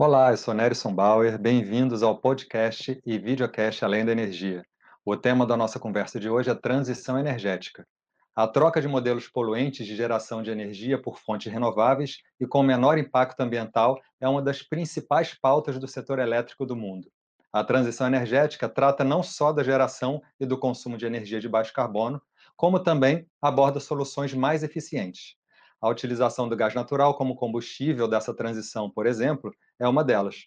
Olá, 0.00 0.30
eu 0.30 0.36
sou 0.36 0.54
Nerison 0.54 0.94
Bauer, 0.94 1.36
bem-vindos 1.36 2.04
ao 2.04 2.16
podcast 2.20 3.02
e 3.04 3.18
videocast 3.18 3.84
Além 3.84 4.04
da 4.04 4.12
Energia. 4.12 4.64
O 5.04 5.16
tema 5.16 5.44
da 5.44 5.56
nossa 5.56 5.80
conversa 5.80 6.20
de 6.20 6.30
hoje 6.30 6.48
é 6.48 6.54
transição 6.54 7.18
energética. 7.18 7.84
A 8.32 8.46
troca 8.46 8.80
de 8.80 8.86
modelos 8.86 9.26
poluentes 9.26 9.84
de 9.84 9.96
geração 9.96 10.40
de 10.40 10.52
energia 10.52 11.02
por 11.02 11.18
fontes 11.18 11.52
renováveis 11.52 12.18
e 12.38 12.46
com 12.46 12.62
menor 12.62 12.96
impacto 12.96 13.40
ambiental 13.40 14.00
é 14.20 14.28
uma 14.28 14.40
das 14.40 14.62
principais 14.62 15.34
pautas 15.34 15.80
do 15.80 15.88
setor 15.88 16.20
elétrico 16.20 16.64
do 16.64 16.76
mundo. 16.76 17.08
A 17.52 17.64
transição 17.64 18.06
energética 18.06 18.68
trata 18.68 19.02
não 19.02 19.20
só 19.20 19.52
da 19.52 19.64
geração 19.64 20.22
e 20.38 20.46
do 20.46 20.56
consumo 20.56 20.96
de 20.96 21.06
energia 21.06 21.40
de 21.40 21.48
baixo 21.48 21.72
carbono, 21.72 22.22
como 22.56 22.78
também 22.78 23.26
aborda 23.42 23.80
soluções 23.80 24.32
mais 24.32 24.62
eficientes. 24.62 25.37
A 25.80 25.88
utilização 25.88 26.48
do 26.48 26.56
gás 26.56 26.74
natural 26.74 27.16
como 27.16 27.36
combustível 27.36 28.08
dessa 28.08 28.34
transição, 28.34 28.90
por 28.90 29.06
exemplo, 29.06 29.52
é 29.78 29.86
uma 29.86 30.02
delas. 30.02 30.44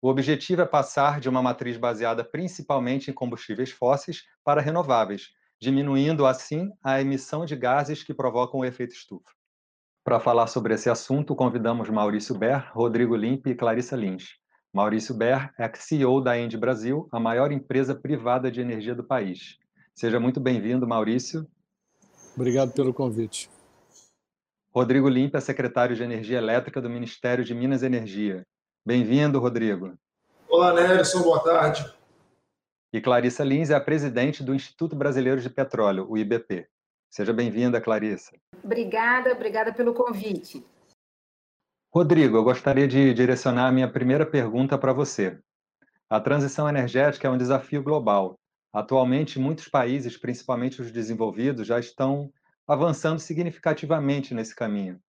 O 0.00 0.08
objetivo 0.08 0.62
é 0.62 0.66
passar 0.66 1.20
de 1.20 1.28
uma 1.28 1.42
matriz 1.42 1.76
baseada 1.76 2.24
principalmente 2.24 3.10
em 3.10 3.14
combustíveis 3.14 3.70
fósseis 3.70 4.22
para 4.42 4.60
renováveis, 4.60 5.28
diminuindo 5.60 6.26
assim 6.26 6.70
a 6.82 7.00
emissão 7.00 7.44
de 7.44 7.54
gases 7.54 8.02
que 8.02 8.12
provocam 8.12 8.60
o 8.60 8.64
efeito 8.64 8.94
estufa. 8.94 9.30
Para 10.02 10.18
falar 10.18 10.48
sobre 10.48 10.74
esse 10.74 10.90
assunto, 10.90 11.36
convidamos 11.36 11.88
Maurício 11.88 12.36
Ber, 12.36 12.68
Rodrigo 12.72 13.14
Limpe 13.14 13.50
e 13.50 13.54
Clarissa 13.54 13.94
Lins. 13.94 14.30
Maurício 14.72 15.14
Ber 15.14 15.52
é 15.56 15.70
CEO 15.72 16.20
da 16.20 16.36
End 16.36 16.56
Brasil, 16.56 17.06
a 17.12 17.20
maior 17.20 17.52
empresa 17.52 17.94
privada 17.94 18.50
de 18.50 18.60
energia 18.60 18.96
do 18.96 19.04
país. 19.04 19.58
Seja 19.94 20.18
muito 20.18 20.40
bem-vindo, 20.40 20.88
Maurício. 20.88 21.46
Obrigado 22.34 22.72
pelo 22.72 22.92
convite. 22.92 23.48
Rodrigo 24.74 25.06
Limpa 25.06 25.36
é 25.36 25.40
secretário 25.42 25.94
de 25.94 26.02
Energia 26.02 26.38
Elétrica 26.38 26.80
do 26.80 26.88
Ministério 26.88 27.44
de 27.44 27.54
Minas 27.54 27.82
e 27.82 27.86
Energia. 27.86 28.42
Bem-vindo, 28.86 29.38
Rodrigo. 29.38 29.92
Olá, 30.48 30.72
Nelson, 30.72 31.22
boa 31.22 31.44
tarde. 31.44 31.84
E 32.90 32.98
Clarissa 32.98 33.44
Lins 33.44 33.68
é 33.68 33.74
a 33.74 33.80
presidente 33.80 34.42
do 34.42 34.54
Instituto 34.54 34.96
Brasileiro 34.96 35.42
de 35.42 35.50
Petróleo, 35.50 36.06
o 36.08 36.16
IBP. 36.16 36.66
Seja 37.10 37.34
bem-vinda, 37.34 37.82
Clarissa. 37.82 38.32
Obrigada, 38.64 39.32
obrigada 39.32 39.74
pelo 39.74 39.92
convite. 39.92 40.64
Rodrigo, 41.92 42.38
eu 42.38 42.42
gostaria 42.42 42.88
de 42.88 43.12
direcionar 43.12 43.66
a 43.66 43.72
minha 43.72 43.92
primeira 43.92 44.24
pergunta 44.24 44.78
para 44.78 44.94
você. 44.94 45.38
A 46.08 46.18
transição 46.18 46.66
energética 46.66 47.28
é 47.28 47.30
um 47.30 47.36
desafio 47.36 47.82
global. 47.82 48.38
Atualmente, 48.72 49.38
muitos 49.38 49.68
países, 49.68 50.16
principalmente 50.16 50.80
os 50.80 50.90
desenvolvidos, 50.90 51.66
já 51.66 51.78
estão 51.78 52.32
avançando 52.66 53.18
significativamente 53.18 54.34
nesse 54.34 54.54
caminho. 54.54 55.00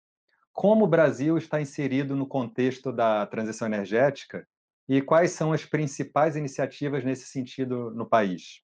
Como 0.52 0.84
o 0.84 0.88
Brasil 0.88 1.38
está 1.38 1.60
inserido 1.60 2.14
no 2.14 2.26
contexto 2.26 2.92
da 2.92 3.26
transição 3.26 3.66
energética 3.66 4.46
e 4.88 5.00
quais 5.00 5.32
são 5.32 5.52
as 5.52 5.64
principais 5.64 6.36
iniciativas 6.36 7.04
nesse 7.04 7.26
sentido 7.26 7.90
no 7.90 8.06
país? 8.06 8.60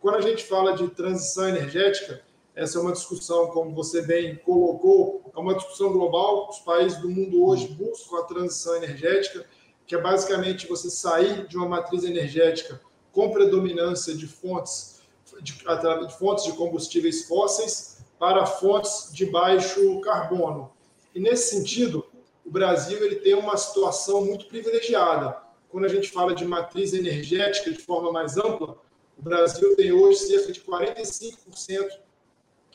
Quando 0.00 0.16
a 0.16 0.20
gente 0.20 0.44
fala 0.44 0.76
de 0.76 0.88
transição 0.88 1.48
energética, 1.48 2.22
essa 2.54 2.78
é 2.78 2.82
uma 2.82 2.92
discussão, 2.92 3.46
como 3.46 3.74
você 3.74 4.02
bem 4.02 4.36
colocou, 4.36 5.30
é 5.34 5.38
uma 5.38 5.54
discussão 5.54 5.92
global. 5.92 6.50
Os 6.50 6.58
países 6.58 7.00
do 7.00 7.08
mundo 7.08 7.44
hoje 7.44 7.68
buscam 7.68 8.18
a 8.18 8.24
transição 8.24 8.76
energética, 8.76 9.46
que 9.86 9.94
é 9.94 10.00
basicamente 10.00 10.66
você 10.66 10.90
sair 10.90 11.46
de 11.46 11.56
uma 11.56 11.68
matriz 11.68 12.04
energética 12.04 12.80
com 13.10 13.30
predominância 13.30 14.14
de 14.14 14.26
fontes 14.26 14.91
de, 15.42 15.52
de 15.54 16.18
fontes 16.18 16.44
de 16.44 16.52
combustíveis 16.52 17.26
fósseis 17.26 17.98
para 18.18 18.46
fontes 18.46 19.10
de 19.12 19.26
baixo 19.26 20.00
carbono. 20.00 20.72
E 21.14 21.20
nesse 21.20 21.56
sentido, 21.56 22.06
o 22.46 22.50
Brasil 22.50 23.04
ele 23.04 23.16
tem 23.16 23.34
uma 23.34 23.56
situação 23.56 24.24
muito 24.24 24.46
privilegiada. 24.46 25.36
Quando 25.68 25.84
a 25.84 25.88
gente 25.88 26.10
fala 26.10 26.34
de 26.34 26.44
matriz 26.44 26.92
energética 26.92 27.70
de 27.70 27.78
forma 27.78 28.12
mais 28.12 28.36
ampla, 28.36 28.78
o 29.18 29.22
Brasil 29.22 29.74
tem 29.76 29.92
hoje 29.92 30.20
cerca 30.20 30.52
de 30.52 30.60
45% 30.60 32.02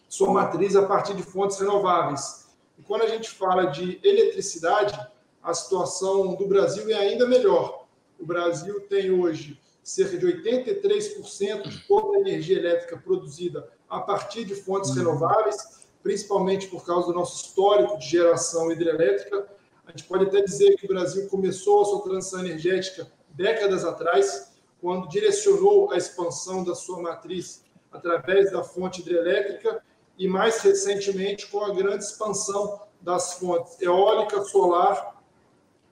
sua 0.08 0.32
matriz 0.32 0.76
a 0.76 0.86
partir 0.86 1.14
de 1.16 1.24
fontes 1.24 1.60
renováveis. 1.60 2.48
E 2.78 2.82
quando 2.82 3.02
a 3.02 3.08
gente 3.08 3.30
fala 3.30 3.66
de 3.66 4.00
eletricidade, 4.04 4.98
a 5.44 5.54
situação 5.54 6.36
do 6.36 6.48
Brasil 6.48 6.90
é 6.90 6.94
ainda 6.94 7.28
melhor. 7.28 7.88
O 8.20 8.26
Brasil 8.26 8.82
tem 8.82 9.12
hoje 9.12 9.60
cerca 9.88 10.18
de 10.18 10.26
83% 10.26 11.70
de 11.70 11.88
toda 11.88 12.18
a 12.18 12.20
energia 12.20 12.58
elétrica 12.58 12.98
produzida 12.98 13.72
a 13.88 14.02
partir 14.02 14.44
de 14.44 14.54
fontes 14.54 14.90
uhum. 14.90 14.98
renováveis, 14.98 15.88
principalmente 16.04 16.68
por 16.68 16.86
causa 16.86 17.08
do 17.08 17.14
nosso 17.14 17.46
histórico 17.46 17.98
de 17.98 18.06
geração 18.06 18.70
hidrelétrica. 18.70 19.48
A 19.86 19.92
gente 19.92 20.04
pode 20.04 20.26
até 20.26 20.42
dizer 20.42 20.76
que 20.76 20.84
o 20.84 20.90
Brasil 20.90 21.30
começou 21.30 21.82
a 21.82 21.86
sua 21.86 22.02
transição 22.02 22.42
energética 22.42 23.10
décadas 23.30 23.86
atrás, 23.86 24.52
quando 24.82 25.08
direcionou 25.08 25.90
a 25.94 25.98
expansão 25.98 26.66
da 26.66 26.76
sua 26.76 27.02
matriz 27.02 27.64
através 27.90 28.52
da 28.52 28.64
fonte 28.64 29.00
hidrelétrica 29.00 29.82
e 30.18 30.28
mais 30.28 30.60
recentemente 30.60 31.48
com 31.48 31.64
a 31.64 31.74
grande 31.74 32.04
expansão 32.04 32.82
das 33.00 33.36
fontes 33.36 33.82
eólica, 33.82 34.44
solar 34.44 35.24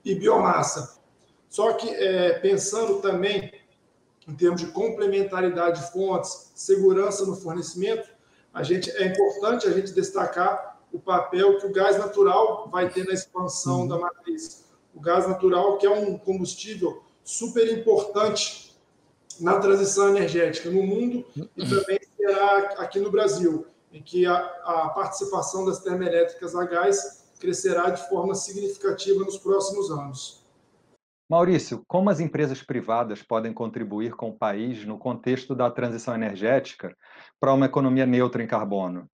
e 0.04 0.14
biomassa. 0.14 0.98
Só 1.48 1.72
que 1.72 1.88
é, 1.88 2.38
pensando 2.40 3.00
também 3.00 3.64
em 4.26 4.34
termos 4.34 4.60
de 4.60 4.68
complementaridade 4.68 5.80
de 5.80 5.92
fontes, 5.92 6.50
segurança 6.54 7.24
no 7.24 7.36
fornecimento, 7.36 8.08
a 8.52 8.62
gente 8.62 8.90
é 8.90 9.06
importante 9.06 9.66
a 9.66 9.70
gente 9.70 9.92
destacar 9.92 10.80
o 10.92 10.98
papel 10.98 11.58
que 11.58 11.66
o 11.66 11.72
gás 11.72 11.98
natural 11.98 12.68
vai 12.70 12.88
ter 12.88 13.04
na 13.04 13.12
expansão 13.12 13.80
uhum. 13.80 13.88
da 13.88 13.98
matriz. 13.98 14.64
O 14.94 15.00
gás 15.00 15.28
natural, 15.28 15.76
que 15.78 15.86
é 15.86 15.90
um 15.90 16.16
combustível 16.16 17.02
super 17.22 17.70
importante 17.70 18.74
na 19.38 19.58
transição 19.58 20.08
energética 20.08 20.70
no 20.70 20.82
mundo 20.82 21.24
e 21.36 21.62
uhum. 21.62 21.68
também 21.68 22.00
será 22.16 22.56
aqui 22.78 22.98
no 22.98 23.10
Brasil, 23.10 23.66
em 23.92 24.02
que 24.02 24.24
a, 24.24 24.36
a 24.36 24.88
participação 24.88 25.66
das 25.66 25.80
termoelétricas 25.80 26.54
a 26.54 26.64
gás 26.64 27.26
crescerá 27.38 27.90
de 27.90 28.08
forma 28.08 28.34
significativa 28.34 29.22
nos 29.22 29.36
próximos 29.36 29.90
anos. 29.90 30.45
Maurício, 31.28 31.82
como 31.88 32.08
as 32.08 32.20
empresas 32.20 32.62
privadas 32.62 33.20
podem 33.20 33.52
contribuir 33.52 34.14
com 34.14 34.28
o 34.28 34.32
país 34.32 34.84
no 34.86 34.96
contexto 34.96 35.56
da 35.56 35.68
transição 35.68 36.14
energética 36.14 36.96
para 37.40 37.52
uma 37.52 37.66
economia 37.66 38.06
neutra 38.06 38.44
em 38.44 38.46
carbono? 38.46 39.08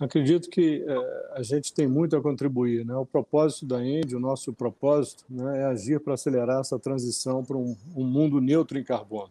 Acredito 0.00 0.50
que 0.50 0.84
é, 0.84 1.38
a 1.38 1.42
gente 1.44 1.72
tem 1.72 1.86
muito 1.86 2.16
a 2.16 2.20
contribuir. 2.20 2.84
Né? 2.84 2.96
O 2.96 3.06
propósito 3.06 3.64
da 3.64 3.80
ENDE, 3.80 4.16
o 4.16 4.20
nosso 4.20 4.52
propósito, 4.52 5.24
né, 5.30 5.60
é 5.60 5.64
agir 5.66 6.00
para 6.00 6.14
acelerar 6.14 6.60
essa 6.60 6.80
transição 6.80 7.44
para 7.44 7.56
um, 7.56 7.76
um 7.94 8.04
mundo 8.04 8.40
neutro 8.40 8.76
em 8.76 8.82
carbono. 8.82 9.30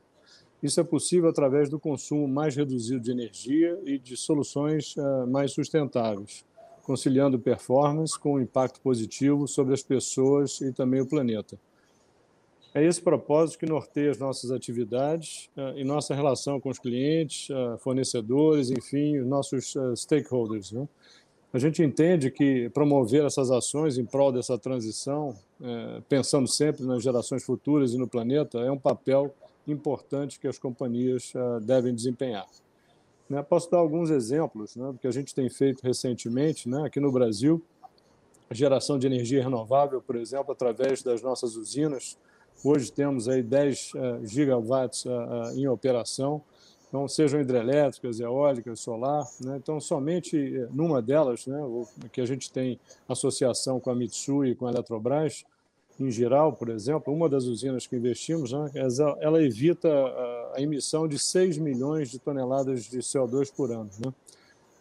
Isso 0.63 0.79
é 0.79 0.83
possível 0.85 1.29
através 1.29 1.69
do 1.69 1.77
consumo 1.77 2.25
mais 2.29 2.55
reduzido 2.55 3.01
de 3.01 3.11
energia 3.11 3.77
e 3.83 3.99
de 3.99 4.15
soluções 4.15 4.95
uh, 4.95 5.27
mais 5.27 5.51
sustentáveis, 5.51 6.45
conciliando 6.83 7.37
performance 7.37 8.17
com 8.17 8.39
impacto 8.39 8.79
positivo 8.79 9.45
sobre 9.49 9.73
as 9.73 9.83
pessoas 9.83 10.61
e 10.61 10.71
também 10.71 11.01
o 11.01 11.05
planeta. 11.05 11.59
É 12.75 12.83
esse 12.83 12.99
propósito 12.99 13.59
que 13.59 13.67
norteia 13.67 14.09
as 14.09 14.17
nossas 14.17 14.49
atividades 14.49 15.47
uh, 15.55 15.77
e 15.77 15.83
nossa 15.83 16.15
relação 16.15 16.59
com 16.59 16.69
os 16.69 16.79
clientes, 16.79 17.47
uh, 17.49 17.77
fornecedores, 17.77 18.71
enfim, 18.71 19.19
os 19.19 19.27
nossos 19.27 19.75
uh, 19.75 19.95
stakeholders. 19.95 20.71
Né? 20.71 20.87
A 21.53 21.59
gente 21.59 21.83
entende 21.83 22.31
que 22.31 22.69
promover 22.69 23.25
essas 23.25 23.51
ações 23.51 23.99
em 23.99 24.05
prol 24.05 24.31
dessa 24.31 24.57
transição, 24.57 25.35
pensando 26.09 26.47
sempre 26.47 26.83
nas 26.83 27.03
gerações 27.03 27.43
futuras 27.43 27.93
e 27.93 27.97
no 27.97 28.07
planeta, 28.07 28.57
é 28.57 28.71
um 28.71 28.77
papel 28.77 29.31
importante 29.67 30.39
que 30.39 30.47
as 30.47 30.57
companhias 30.57 31.31
devem 31.61 31.93
desempenhar. 31.93 32.47
Né? 33.29 33.43
Posso 33.43 33.69
dar 33.69 33.77
alguns 33.77 34.09
exemplos, 34.09 34.75
né, 34.75 34.95
que 34.99 35.07
a 35.07 35.11
gente 35.11 35.35
tem 35.35 35.47
feito 35.47 35.83
recentemente 35.83 36.67
né, 36.67 36.87
aqui 36.87 36.99
no 36.99 37.11
Brasil, 37.11 37.63
geração 38.49 38.97
de 38.97 39.05
energia 39.05 39.43
renovável, 39.43 40.01
por 40.01 40.15
exemplo, 40.15 40.51
através 40.51 41.03
das 41.03 41.21
nossas 41.21 41.55
usinas, 41.55 42.17
Hoje 42.63 42.91
temos 42.91 43.27
aí 43.27 43.43
10 43.43 43.91
uh, 43.93 44.25
gigawatts 44.25 45.05
uh, 45.05 45.09
uh, 45.09 45.57
em 45.57 45.67
operação, 45.67 46.41
então 46.87 47.07
sejam 47.07 47.41
hidrelétricas, 47.41 48.19
eólicas, 48.19 48.79
solar. 48.79 49.25
Né? 49.41 49.57
Então, 49.57 49.79
somente 49.79 50.37
eh, 50.37 50.67
numa 50.71 51.01
delas, 51.01 51.47
né, 51.47 51.59
que 52.11 52.21
a 52.21 52.25
gente 52.25 52.51
tem 52.51 52.79
associação 53.09 53.79
com 53.79 53.89
a 53.89 53.95
Mitsui 53.95 54.51
e 54.51 54.55
com 54.55 54.67
a 54.67 54.71
Eletrobras, 54.71 55.43
em 55.99 56.11
geral, 56.11 56.53
por 56.53 56.69
exemplo, 56.69 57.11
uma 57.11 57.27
das 57.27 57.45
usinas 57.45 57.87
que 57.87 57.95
investimos, 57.95 58.51
né, 58.51 58.71
ela 59.19 59.41
evita 59.41 59.89
a 60.53 60.61
emissão 60.61 61.07
de 61.07 61.17
6 61.17 61.57
milhões 61.57 62.11
de 62.11 62.19
toneladas 62.19 62.83
de 62.83 62.99
CO2 62.99 63.51
por 63.51 63.71
ano. 63.71 63.89
Né? 64.05 64.13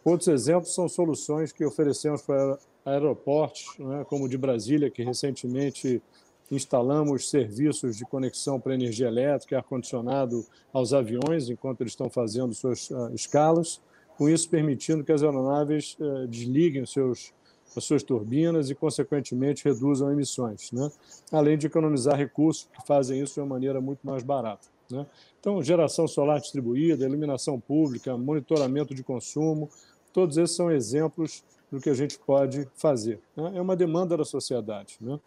Outros 0.05 0.27
exemplos 0.27 0.71
são 0.73 0.87
soluções 0.87 1.51
que 1.51 1.65
oferecemos 1.65 2.21
para 2.21 2.59
aeroportos, 2.85 3.65
né, 3.79 4.05
como 4.07 4.25
o 4.25 4.29
de 4.29 4.37
Brasília, 4.37 4.91
que 4.91 5.01
recentemente 5.01 6.01
instalamos 6.51 7.29
serviços 7.29 7.97
de 7.97 8.05
conexão 8.05 8.59
para 8.59 8.73
energia 8.73 9.07
elétrica 9.07 9.55
e 9.55 9.57
ar-condicionado 9.57 10.45
aos 10.71 10.93
aviões 10.93 11.49
enquanto 11.49 11.81
eles 11.81 11.93
estão 11.93 12.09
fazendo 12.09 12.53
suas 12.53 12.89
uh, 12.89 13.13
escalas, 13.13 13.81
com 14.17 14.29
isso 14.29 14.49
permitindo 14.49 15.03
que 15.03 15.11
as 15.11 15.23
aeronaves 15.23 15.97
uh, 15.99 16.27
desliguem 16.27 16.85
seus 16.85 17.33
as 17.75 17.83
suas 17.85 18.03
turbinas 18.03 18.69
e, 18.69 18.75
consequentemente, 18.75 19.63
reduzam 19.65 20.11
emissões, 20.11 20.71
né? 20.71 20.91
além 21.31 21.57
de 21.57 21.67
economizar 21.67 22.15
recursos 22.15 22.69
que 22.71 22.85
fazem 22.85 23.21
isso 23.21 23.35
de 23.35 23.39
uma 23.39 23.47
maneira 23.47 23.81
muito 23.81 24.05
mais 24.05 24.23
barata. 24.23 24.67
Né? 24.91 25.05
Então, 25.39 25.61
geração 25.63 26.07
solar 26.07 26.39
distribuída, 26.39 27.05
iluminação 27.05 27.59
pública, 27.59 28.15
monitoramento 28.17 28.93
de 28.93 29.03
consumo, 29.03 29.69
todos 30.11 30.37
esses 30.37 30.55
são 30.55 30.71
exemplos 30.71 31.43
do 31.71 31.79
que 31.79 31.89
a 31.89 31.93
gente 31.93 32.19
pode 32.19 32.67
fazer. 32.75 33.19
Né? 33.35 33.53
É 33.55 33.61
uma 33.61 33.75
demanda 33.75 34.15
da 34.15 34.25
sociedade. 34.25 34.97
Né? 35.01 35.19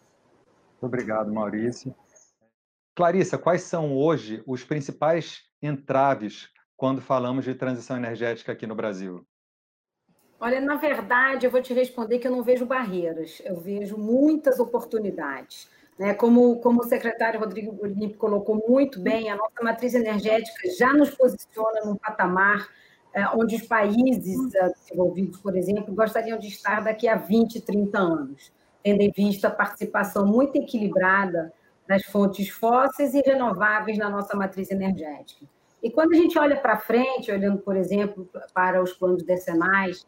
Obrigado, 0.80 1.32
Maurício. 1.32 1.94
Clarissa, 2.94 3.36
quais 3.36 3.62
são 3.62 3.94
hoje 3.94 4.42
os 4.46 4.64
principais 4.64 5.42
entraves 5.62 6.48
quando 6.76 7.00
falamos 7.00 7.44
de 7.44 7.54
transição 7.54 7.96
energética 7.96 8.52
aqui 8.52 8.66
no 8.66 8.74
Brasil? 8.74 9.26
Olha, 10.38 10.60
na 10.60 10.76
verdade, 10.76 11.46
eu 11.46 11.50
vou 11.50 11.62
te 11.62 11.72
responder 11.72 12.18
que 12.18 12.26
eu 12.26 12.30
não 12.30 12.42
vejo 12.42 12.66
barreiras, 12.66 13.40
eu 13.44 13.58
vejo 13.58 13.96
muitas 13.96 14.60
oportunidades. 14.60 15.68
Né? 15.98 16.12
Como, 16.12 16.60
como 16.60 16.80
o 16.80 16.84
secretário 16.84 17.40
Rodrigo 17.40 17.78
Olimpo 17.82 18.18
colocou 18.18 18.62
muito 18.68 19.00
bem, 19.00 19.30
a 19.30 19.36
nossa 19.36 19.62
matriz 19.62 19.94
energética 19.94 20.68
já 20.78 20.92
nos 20.92 21.10
posiciona 21.10 21.80
num 21.86 21.96
patamar 21.96 22.68
é, 23.14 23.26
onde 23.30 23.56
os 23.56 23.62
países 23.62 24.54
é, 24.54 24.68
desenvolvidos, 24.68 25.40
por 25.40 25.56
exemplo, 25.56 25.94
gostariam 25.94 26.38
de 26.38 26.48
estar 26.48 26.84
daqui 26.84 27.08
a 27.08 27.16
20, 27.16 27.62
30 27.62 27.98
anos, 27.98 28.52
tendo 28.86 29.00
em 29.00 29.10
vista 29.10 29.48
a 29.48 29.50
participação 29.50 30.24
muito 30.24 30.54
equilibrada 30.54 31.52
das 31.88 32.04
fontes 32.04 32.48
fósseis 32.48 33.14
e 33.14 33.20
renováveis 33.20 33.98
na 33.98 34.08
nossa 34.08 34.36
matriz 34.36 34.70
energética. 34.70 35.44
E 35.82 35.90
quando 35.90 36.12
a 36.12 36.16
gente 36.16 36.38
olha 36.38 36.54
para 36.56 36.78
frente, 36.78 37.32
olhando, 37.32 37.58
por 37.58 37.76
exemplo, 37.76 38.30
para 38.54 38.80
os 38.80 38.92
planos 38.92 39.24
decenais 39.24 40.02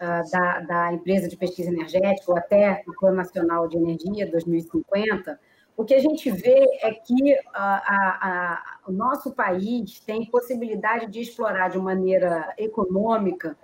uh, 0.00 0.28
da, 0.32 0.60
da 0.62 0.92
empresa 0.92 1.28
de 1.28 1.36
pesquisa 1.36 1.70
energética, 1.70 2.32
ou 2.32 2.36
até 2.36 2.82
o 2.88 2.92
Plano 2.98 3.18
Nacional 3.18 3.68
de 3.68 3.76
Energia 3.76 4.28
2050, 4.28 5.38
o 5.76 5.84
que 5.84 5.94
a 5.94 6.00
gente 6.00 6.28
vê 6.28 6.66
é 6.82 6.90
que 6.90 7.34
uh, 7.34 7.38
a, 7.54 8.18
a, 8.20 8.78
o 8.88 8.90
nosso 8.90 9.32
país 9.32 10.00
tem 10.00 10.28
possibilidade 10.28 11.06
de 11.06 11.20
explorar 11.20 11.68
de 11.68 11.78
maneira 11.78 12.52
econômica 12.58 13.56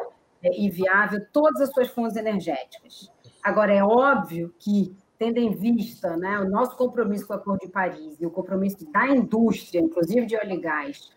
é, 0.44 0.56
e 0.56 0.70
viável 0.70 1.26
todas 1.32 1.60
as 1.60 1.70
suas 1.70 1.88
fontes 1.88 2.16
energéticas. 2.16 3.10
Agora, 3.42 3.72
é 3.72 3.82
óbvio 3.82 4.54
que 4.58 4.94
tendo 5.18 5.38
em 5.38 5.54
vista 5.54 6.16
né, 6.16 6.40
o 6.40 6.48
nosso 6.48 6.76
compromisso 6.76 7.26
com 7.26 7.34
o 7.34 7.36
Acordo 7.36 7.60
de 7.60 7.68
Paris 7.68 8.18
e 8.18 8.24
o 8.24 8.30
compromisso 8.30 8.90
da 8.90 9.06
indústria, 9.06 9.78
inclusive 9.78 10.24
de 10.24 10.34
óleo 10.34 10.52
e 10.52 10.60
gás, 10.60 11.10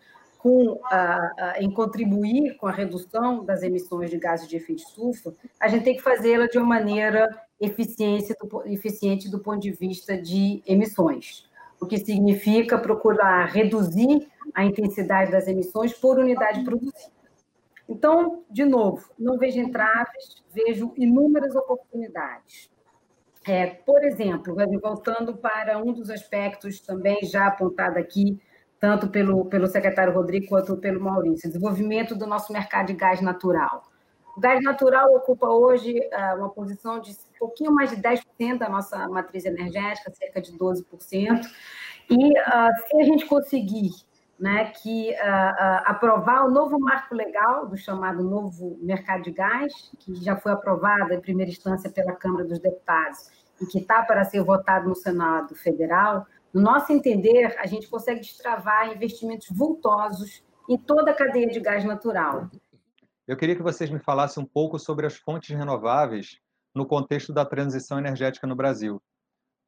com, 0.44 0.78
em 1.56 1.70
contribuir 1.70 2.54
com 2.58 2.66
a 2.66 2.70
redução 2.70 3.42
das 3.42 3.62
emissões 3.62 4.10
de 4.10 4.18
gases 4.18 4.46
de 4.46 4.58
efeito 4.58 4.82
estufa, 4.82 5.32
a 5.58 5.68
gente 5.68 5.84
tem 5.84 5.96
que 5.96 6.02
fazê-la 6.02 6.46
de 6.46 6.58
uma 6.58 6.66
maneira 6.66 7.26
do, 7.58 8.62
eficiente 8.66 9.30
do 9.30 9.38
ponto 9.38 9.60
de 9.60 9.70
vista 9.70 10.18
de 10.18 10.62
emissões, 10.66 11.48
o 11.80 11.86
que 11.86 11.96
significa 11.96 12.76
procurar 12.76 13.46
reduzir 13.46 14.28
a 14.54 14.66
intensidade 14.66 15.32
das 15.32 15.48
emissões 15.48 15.94
por 15.94 16.18
unidade 16.18 16.62
produzida. 16.62 17.13
Então, 17.88 18.44
de 18.50 18.64
novo, 18.64 19.10
não 19.18 19.36
vejo 19.38 19.58
entraves, 19.58 20.42
vejo 20.52 20.92
inúmeras 20.96 21.54
oportunidades. 21.54 22.70
É, 23.46 23.66
por 23.66 24.02
exemplo, 24.02 24.56
voltando 24.80 25.36
para 25.36 25.78
um 25.78 25.92
dos 25.92 26.08
aspectos 26.08 26.80
também 26.80 27.18
já 27.24 27.46
apontado 27.46 27.98
aqui 27.98 28.40
tanto 28.80 29.08
pelo, 29.08 29.46
pelo 29.46 29.66
secretário 29.66 30.12
Rodrigo 30.12 30.46
quanto 30.46 30.76
pelo 30.76 31.00
Maurício, 31.00 31.48
desenvolvimento 31.48 32.14
do 32.14 32.26
nosso 32.26 32.52
mercado 32.52 32.88
de 32.88 32.94
gás 32.94 33.20
natural. 33.20 33.82
O 34.36 34.40
gás 34.40 34.62
natural 34.62 35.14
ocupa 35.14 35.48
hoje 35.48 35.98
uh, 35.98 36.38
uma 36.38 36.50
posição 36.50 37.00
de 37.00 37.12
um 37.12 37.38
pouquinho 37.38 37.72
mais 37.72 37.90
de 37.90 37.96
10% 37.96 38.58
da 38.58 38.68
nossa 38.68 39.08
matriz 39.08 39.44
energética, 39.44 40.12
cerca 40.12 40.40
de 40.40 40.52
12%. 40.52 40.84
E 42.10 42.14
uh, 42.14 42.88
se 42.88 43.00
a 43.00 43.04
gente 43.04 43.26
conseguir 43.26 43.90
né, 44.38 44.72
que 44.82 45.12
uh, 45.12 45.82
aprovar 45.84 46.44
o 46.44 46.50
novo 46.50 46.78
marco 46.78 47.14
legal 47.14 47.66
do 47.66 47.76
chamado 47.76 48.22
novo 48.22 48.78
mercado 48.82 49.22
de 49.22 49.30
gás, 49.30 49.72
que 49.98 50.14
já 50.16 50.36
foi 50.36 50.52
aprovado 50.52 51.12
em 51.14 51.20
primeira 51.20 51.50
instância 51.50 51.90
pela 51.90 52.12
Câmara 52.12 52.44
dos 52.44 52.58
Deputados 52.58 53.30
e 53.60 53.66
que 53.66 53.78
está 53.78 54.02
para 54.02 54.24
ser 54.24 54.42
votado 54.42 54.88
no 54.88 54.94
Senado 54.96 55.54
Federal, 55.54 56.26
no 56.52 56.60
nosso 56.60 56.92
entender, 56.92 57.56
a 57.58 57.66
gente 57.66 57.88
consegue 57.88 58.20
destravar 58.20 58.92
investimentos 58.92 59.48
vultosos 59.50 60.42
em 60.68 60.76
toda 60.76 61.10
a 61.10 61.14
cadeia 61.14 61.48
de 61.48 61.60
gás 61.60 61.84
natural. 61.84 62.48
Eu 63.26 63.36
queria 63.36 63.56
que 63.56 63.62
vocês 63.62 63.90
me 63.90 63.98
falassem 63.98 64.42
um 64.42 64.46
pouco 64.46 64.78
sobre 64.78 65.06
as 65.06 65.16
fontes 65.16 65.56
renováveis 65.56 66.38
no 66.74 66.86
contexto 66.86 67.32
da 67.32 67.44
transição 67.44 67.98
energética 67.98 68.46
no 68.46 68.54
Brasil. 68.54 69.02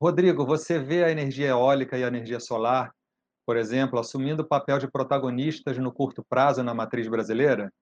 Rodrigo, 0.00 0.44
você 0.44 0.78
vê 0.78 1.02
a 1.02 1.10
energia 1.10 1.48
eólica 1.48 1.96
e 1.96 2.04
a 2.04 2.08
energia 2.08 2.38
solar, 2.38 2.92
por 3.46 3.56
exemplo, 3.56 4.00
assumindo 4.00 4.42
o 4.42 4.46
papel 4.46 4.80
de 4.80 4.90
protagonistas 4.90 5.78
no 5.78 5.92
curto 5.92 6.24
prazo 6.28 6.64
na 6.64 6.74
matriz 6.74 7.06
brasileira? 7.06 7.72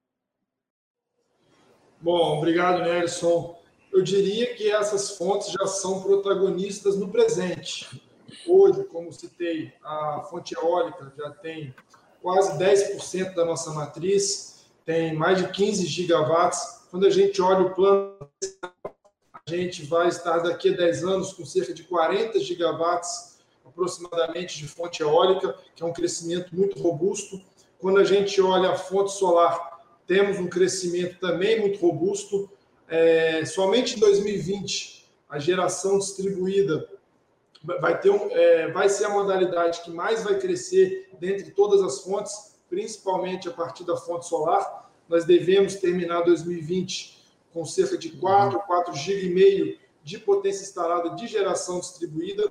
Bom, 1.99 2.37
obrigado, 2.37 2.83
Nelson. 2.83 3.59
Eu 3.91 4.03
diria 4.03 4.55
que 4.55 4.71
essas 4.71 5.17
fontes 5.17 5.51
já 5.51 5.67
são 5.67 6.03
protagonistas 6.03 6.99
no 6.99 7.09
presente. 7.09 8.03
Hoje, 8.47 8.85
como 8.85 9.11
citei, 9.11 9.73
a 9.83 10.27
fonte 10.29 10.55
eólica 10.55 11.11
já 11.17 11.31
tem 11.31 11.75
quase 12.21 12.59
10% 12.59 13.35
da 13.35 13.47
nossa 13.47 13.71
matriz, 13.73 14.67
tem 14.85 15.15
mais 15.15 15.39
de 15.39 15.49
15 15.49 15.87
gigawatts. 15.87 16.87
Quando 16.91 17.07
a 17.07 17.11
gente 17.11 17.41
olha 17.41 17.67
o 17.67 17.75
plano, 17.75 18.19
a 19.33 19.51
gente 19.51 19.85
vai 19.87 20.09
estar 20.09 20.41
daqui 20.41 20.75
a 20.75 20.77
10 20.77 21.05
anos 21.05 21.33
com 21.33 21.47
cerca 21.47 21.73
de 21.73 21.85
40 21.85 22.39
gigawatts 22.41 23.34
aproximadamente 23.75 24.57
de 24.57 24.69
fonte 24.69 25.03
eólica, 25.03 25.55
que 25.75 25.83
é 25.83 25.87
um 25.87 25.93
crescimento 25.93 26.55
muito 26.55 26.81
robusto. 26.81 27.43
Quando 27.79 27.99
a 27.99 28.05
gente 28.05 28.41
olha 28.41 28.71
a 28.71 28.77
fonte 28.77 29.13
solar, 29.13 29.85
temos 30.07 30.39
um 30.39 30.47
crescimento 30.47 31.19
também 31.19 31.61
muito 31.61 31.81
robusto. 31.81 32.49
É, 32.89 33.45
somente 33.45 33.97
em 33.97 34.01
2020, 34.01 35.05
a 35.29 35.39
geração 35.39 35.99
distribuída 35.99 36.89
vai, 37.81 38.01
ter 38.01 38.11
um, 38.11 38.31
é, 38.31 38.71
vai 38.71 38.89
ser 38.89 39.07
a 39.07 39.11
modalidade 39.11 39.83
que 39.83 39.91
mais 39.91 40.23
vai 40.23 40.39
crescer 40.39 41.11
dentre 41.19 41.51
todas 41.51 41.83
as 41.83 42.01
fontes, 42.01 42.57
principalmente 42.71 43.49
a 43.49 43.53
partir 43.53 43.85
da 43.85 43.97
fonte 43.97 44.27
solar. 44.27 44.91
Nós 45.09 45.25
devemos 45.25 45.75
terminar 45.77 46.23
2020 46.23 47.23
com 47.53 47.65
cerca 47.65 47.97
de 47.99 48.11
4, 48.11 48.59
4 48.61 48.95
GB 48.95 49.79
de 50.03 50.19
potência 50.19 50.63
instalada 50.63 51.11
de 51.11 51.27
geração 51.27 51.81
distribuída. 51.81 52.45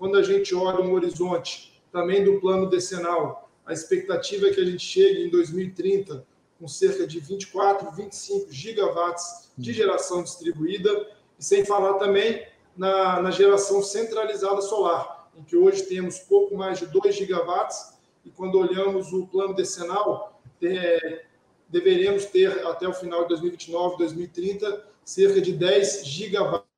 Quando 0.00 0.16
a 0.16 0.22
gente 0.22 0.54
olha 0.54 0.80
um 0.80 0.94
horizonte 0.94 1.78
também 1.92 2.24
do 2.24 2.40
plano 2.40 2.70
decenal, 2.70 3.50
a 3.66 3.74
expectativa 3.74 4.46
é 4.46 4.50
que 4.50 4.58
a 4.58 4.64
gente 4.64 4.82
chegue 4.82 5.26
em 5.26 5.28
2030 5.28 6.26
com 6.58 6.66
cerca 6.66 7.06
de 7.06 7.20
24, 7.20 7.92
25 7.92 8.50
gigawatts 8.50 9.52
de 9.58 9.74
geração 9.74 10.22
distribuída, 10.22 11.06
e 11.38 11.44
sem 11.44 11.66
falar 11.66 11.98
também 11.98 12.46
na, 12.74 13.20
na 13.20 13.30
geração 13.30 13.82
centralizada 13.82 14.62
solar, 14.62 15.30
em 15.36 15.44
que 15.44 15.54
hoje 15.54 15.82
temos 15.82 16.18
pouco 16.20 16.56
mais 16.56 16.78
de 16.78 16.86
2 16.86 17.14
gigawatts, 17.14 17.92
e 18.24 18.30
quando 18.30 18.54
olhamos 18.54 19.12
o 19.12 19.26
plano 19.26 19.52
decenal, 19.52 20.40
é, 20.62 21.26
deveremos 21.68 22.24
ter 22.24 22.66
até 22.66 22.88
o 22.88 22.94
final 22.94 23.24
de 23.24 23.28
2029, 23.28 23.98
2030, 23.98 24.82
cerca 25.04 25.42
de 25.42 25.52
10 25.52 26.06
gigawatts. 26.06 26.69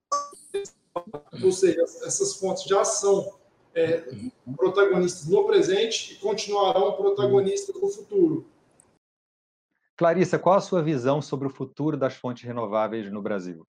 Ou 1.43 1.53
seja, 1.53 1.83
essas 1.83 2.37
fontes 2.37 2.65
já 2.65 2.85
são 2.85 3.35
é, 3.75 4.05
protagonistas 4.57 5.29
no 5.29 5.45
presente 5.45 6.15
e 6.15 6.17
continuarão 6.17 6.93
protagonistas 6.93 7.75
no 7.81 7.89
futuro. 7.89 8.47
Clarissa, 9.97 10.39
qual 10.39 10.57
a 10.57 10.61
sua 10.61 10.83
visão 10.83 11.23
sobre 11.23 11.47
o 11.47 11.51
futuro 11.51 11.97
das 11.97 12.15
fontes 12.15 12.45
renováveis 12.45 13.11
no 13.11 13.23
Brasil? 13.23 13.67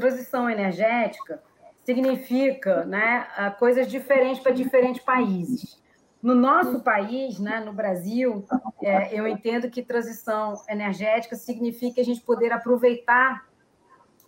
transição 0.00 0.48
energética 0.48 1.42
significa 1.84 2.84
né, 2.86 3.26
coisas 3.58 3.86
diferentes 3.86 4.42
para 4.42 4.52
diferentes 4.52 5.02
países. 5.02 5.78
No 6.22 6.34
nosso 6.34 6.80
país, 6.80 7.38
né, 7.38 7.60
no 7.60 7.72
Brasil, 7.72 8.46
é, 8.82 9.18
eu 9.18 9.26
entendo 9.26 9.70
que 9.70 9.82
transição 9.82 10.62
energética 10.68 11.36
significa 11.36 12.00
a 12.00 12.04
gente 12.04 12.20
poder 12.20 12.52
aproveitar 12.52 13.46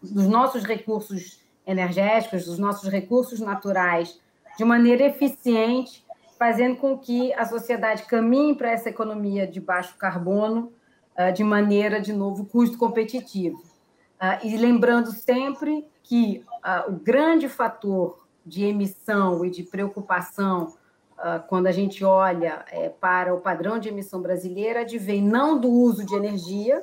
dos 0.03 0.27
nossos 0.27 0.65
recursos 0.65 1.42
energéticos, 1.67 2.47
dos 2.47 2.59
nossos 2.59 2.89
recursos 2.89 3.41
naturais, 3.41 4.21
de 4.57 4.65
maneira 4.65 5.05
eficiente, 5.05 6.05
fazendo 6.39 6.77
com 6.77 6.99
que 6.99 7.33
a 7.35 7.45
sociedade 7.45 8.03
caminhe 8.05 8.55
para 8.55 8.71
essa 8.71 8.89
economia 8.89 9.47
de 9.47 9.61
baixo 9.61 9.97
carbono 9.97 10.73
ah, 11.17 11.31
de 11.31 11.45
maneira, 11.45 12.01
de 12.01 12.13
novo, 12.13 12.47
custo 12.47 12.79
competitivo. 12.79 13.59
Uh, 14.21 14.47
e 14.47 14.57
lembrando 14.57 15.11
sempre 15.11 15.87
que 16.03 16.45
uh, 16.65 16.91
o 16.91 16.97
grande 16.97 17.49
fator 17.49 18.27
de 18.47 18.65
emissão 18.65 19.45
e 19.45 19.51
de 19.51 19.63
preocupação 19.63 20.75
quando 21.47 21.69
a 21.69 21.73
gente 21.73 22.05
olha 22.05 22.65
é, 22.69 22.89
para 22.89 23.33
o 23.33 23.41
padrão 23.41 23.79
de 23.79 23.89
emissão 23.89 24.21
brasileira 24.21 24.81
advém 24.81 25.23
não 25.23 25.57
do 25.57 25.71
uso 25.71 26.05
de 26.05 26.17
energia, 26.17 26.83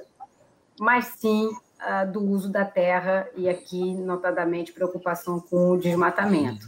mas 0.79 1.07
sim 1.17 1.51
uh, 1.79 2.11
do 2.11 2.23
uso 2.23 2.49
da 2.49 2.65
terra 2.65 3.27
e 3.35 3.47
aqui, 3.49 3.93
notadamente, 3.95 4.71
preocupação 4.71 5.39
com 5.39 5.71
o 5.71 5.77
desmatamento, 5.77 6.67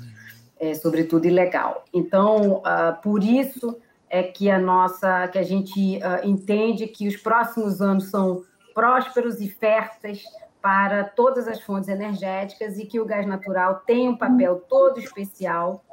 é, 0.60 0.74
sobretudo 0.74 1.26
ilegal. 1.26 1.86
Então, 1.94 2.58
uh, 2.60 3.02
por 3.02 3.24
isso 3.24 3.78
é 4.10 4.24
que 4.24 4.50
a 4.50 4.60
nossa, 4.60 5.28
que 5.30 5.38
a 5.38 5.44
gente 5.44 5.98
uh, 5.98 6.28
entende 6.28 6.88
que 6.88 7.08
os 7.08 7.16
próximos 7.16 7.82
anos 7.82 8.10
são 8.10 8.44
prósperos 8.74 9.40
e 9.40 9.50
férteis 9.50 10.24
para 10.62 11.04
todas 11.04 11.48
as 11.48 11.60
fontes 11.62 11.90
energéticas 11.90 12.78
e 12.78 12.86
que 12.86 13.00
o 13.00 13.06
gás 13.06 13.26
natural 13.26 13.82
tem 13.86 14.08
um 14.08 14.16
papel 14.16 14.60
todo 14.70 15.00
especial 15.00 15.84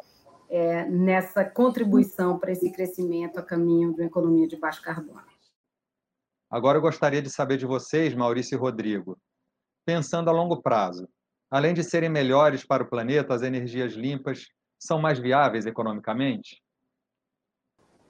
é, 0.51 0.85
nessa 0.85 1.45
contribuição 1.45 2.39
para 2.39 2.53
esse 2.53 2.71
crescimento 2.71 3.39
a 3.39 3.43
caminho 3.43 3.93
de 3.95 4.01
uma 4.01 4.07
economia 4.07 4.47
de 4.47 4.57
baixo 4.57 4.83
carbono. 4.83 5.28
Agora 6.51 6.79
eu 6.79 6.83
gostaria 6.83 7.21
de 7.21 7.29
saber 7.29 7.59
de 7.59 7.67
vocês, 7.67 8.15
Maurício 8.15 8.55
e 8.55 8.59
Rodrigo, 8.59 9.19
pensando 9.85 10.31
a 10.31 10.33
longo 10.33 10.63
prazo, 10.63 11.07
além 11.51 11.75
de 11.75 11.85
serem 11.85 12.09
melhores 12.09 12.65
para 12.65 12.83
o 12.83 12.89
planeta, 12.89 13.35
as 13.35 13.43
energias 13.43 13.93
limpas 13.93 14.47
são 14.79 14.99
mais 14.99 15.19
viáveis 15.19 15.67
economicamente? 15.67 16.63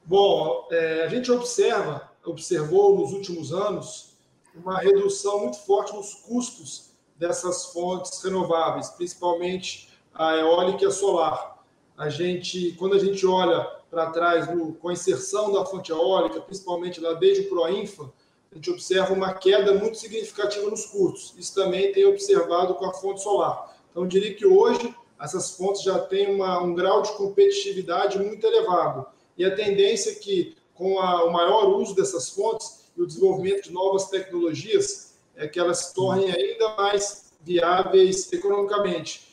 Bom, 0.05 0.69
é, 0.71 1.03
a 1.03 1.09
gente 1.09 1.31
observa, 1.33 2.13
observou 2.25 2.97
nos 2.97 3.13
últimos 3.13 3.53
anos 3.53 4.17
uma 4.55 4.79
redução 4.79 5.41
muito 5.41 5.59
forte 5.67 5.95
nos 5.95 6.15
custos 6.15 6.93
dessas 7.17 7.67
fontes 7.73 8.23
renováveis, 8.23 8.91
principalmente 8.91 9.91
a 10.15 10.37
eólica 10.37 10.85
e 10.85 10.87
a 10.87 10.91
solar. 10.91 11.65
A 11.97 12.09
gente, 12.09 12.73
quando 12.79 12.95
a 12.95 12.99
gente 12.99 13.27
olha 13.27 13.65
para 13.91 14.11
trás 14.11 14.49
no, 14.55 14.75
com 14.75 14.89
a 14.89 14.93
inserção 14.93 15.53
da 15.53 15.65
fonte 15.65 15.91
eólica, 15.91 16.41
principalmente 16.41 17.01
lá 17.01 17.15
desde 17.15 17.47
o 17.47 17.49
Proinfa, 17.49 18.13
a 18.51 18.57
gente 18.57 18.71
observa 18.71 19.13
uma 19.13 19.35
queda 19.35 19.75
muito 19.75 19.99
significativa 19.99 20.69
nos 20.71 20.87
custos. 20.87 21.35
Isso 21.39 21.55
também 21.55 21.93
tem 21.93 22.07
observado 22.07 22.75
com 22.75 22.87
a 22.87 22.95
fonte 22.95 23.23
solar. 23.23 23.77
Então, 23.91 24.05
eu 24.05 24.09
diria 24.09 24.35
que 24.35 24.47
hoje 24.47 24.95
essas 25.21 25.57
fontes 25.57 25.83
já 25.83 25.99
têm 25.99 26.35
uma, 26.35 26.63
um 26.63 26.75
grau 26.75 27.03
de 27.03 27.13
competitividade 27.13 28.19
muito 28.19 28.47
elevado. 28.47 29.07
E 29.37 29.45
a 29.45 29.55
tendência 29.55 30.13
é 30.13 30.15
que, 30.15 30.57
com 30.75 30.99
a, 30.99 31.25
o 31.25 31.33
maior 31.33 31.69
uso 31.69 31.95
dessas 31.95 32.31
fontes, 32.31 32.79
e 32.97 33.03
o 33.03 33.07
desenvolvimento 33.07 33.65
de 33.65 33.73
novas 33.73 34.09
tecnologias 34.09 35.15
é 35.37 35.47
que 35.47 35.59
elas 35.59 35.79
se 35.79 35.95
tornem 35.95 36.33
ainda 36.33 36.75
mais 36.75 37.33
viáveis 37.41 38.33
economicamente. 38.33 39.28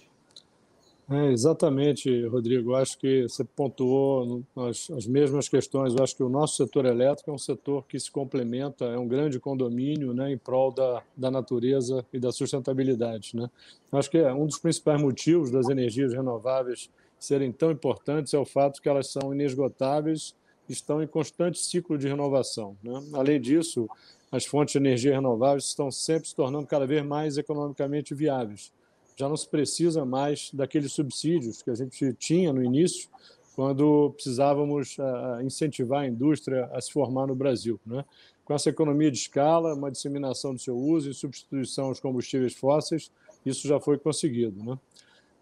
É, 1.08 1.32
exatamente, 1.32 2.26
Rodrigo. 2.26 2.74
Acho 2.74 2.98
que 2.98 3.24
você 3.24 3.44
pontuou 3.44 4.44
as, 4.56 4.90
as, 4.90 5.06
mesmas 5.06 5.48
questões. 5.48 5.94
Eu 5.94 6.04
acho 6.04 6.16
que 6.16 6.24
o 6.24 6.30
nosso 6.30 6.56
setor 6.56 6.86
elétrico 6.86 7.30
é 7.30 7.34
um 7.34 7.38
setor 7.38 7.86
que 7.88 8.00
se 8.00 8.10
complementa, 8.10 8.86
é 8.86 8.98
um 8.98 9.08
grande 9.08 9.40
condomínio 9.40 10.14
né, 10.14 10.32
em 10.32 10.38
prol 10.38 10.72
da, 10.72 11.04
da 11.16 11.30
natureza 11.30 12.04
e 12.12 12.20
da 12.20 12.32
sustentabilidade. 12.32 13.36
Né? 13.36 13.48
Acho 13.92 14.10
que 14.10 14.18
é 14.18 14.34
um 14.34 14.48
dos 14.48 14.58
principais 14.58 15.00
motivos 15.00 15.52
das 15.52 15.70
energias 15.70 16.12
renováveis 16.12 16.90
serem 17.20 17.52
tão 17.52 17.72
importantes 17.72 18.34
é 18.34 18.38
o 18.38 18.46
fato 18.46 18.82
que 18.82 18.90
elas 18.90 19.08
são 19.08 19.34
inesgotáveis 19.34 20.36
estão 20.68 21.02
em 21.02 21.08
constante 21.08 21.60
ciclo 21.60 21.98
de 21.98 22.08
renovação. 22.08 22.76
Né? 22.84 23.04
Além 23.14 23.40
disso, 23.40 23.88
as 24.32 24.46
fontes 24.46 24.74
de 24.74 24.80
energia 24.80 25.14
renováveis 25.14 25.66
estão 25.66 25.92
sempre 25.92 26.28
se 26.28 26.36
tornando 26.36 26.66
cada 26.66 26.88
vez 26.88 27.06
mais 27.06 27.38
economicamente 27.38 28.16
viáveis. 28.16 28.72
Já 29.16 29.30
não 29.30 29.38
se 29.38 29.48
precisa 29.48 30.06
mais 30.06 30.52
daqueles 30.54 30.92
subsídios 30.92 31.62
que 31.62 31.70
a 31.70 31.76
gente 31.76 32.14
tinha 32.14 32.52
no 32.52 32.64
início, 32.64 33.10
quando 33.56 34.12
precisávamos 34.12 34.98
uh, 34.98 35.42
incentivar 35.42 36.02
a 36.02 36.08
indústria 36.08 36.66
a 36.74 36.82
se 36.82 36.92
formar 36.92 37.26
no 37.28 37.36
Brasil. 37.36 37.80
Né? 37.86 38.04
Com 38.44 38.54
essa 38.54 38.70
economia 38.70 39.10
de 39.10 39.18
escala, 39.18 39.74
uma 39.74 39.90
disseminação 39.90 40.54
do 40.54 40.60
seu 40.60 40.78
uso 40.78 41.10
e 41.10 41.14
substituição 41.14 41.86
aos 41.86 42.00
combustíveis 42.02 42.54
fósseis, 42.54 43.10
isso 43.46 43.66
já 43.68 43.80
foi 43.80 43.98
conseguido. 43.98 44.62
Né? 44.62 44.78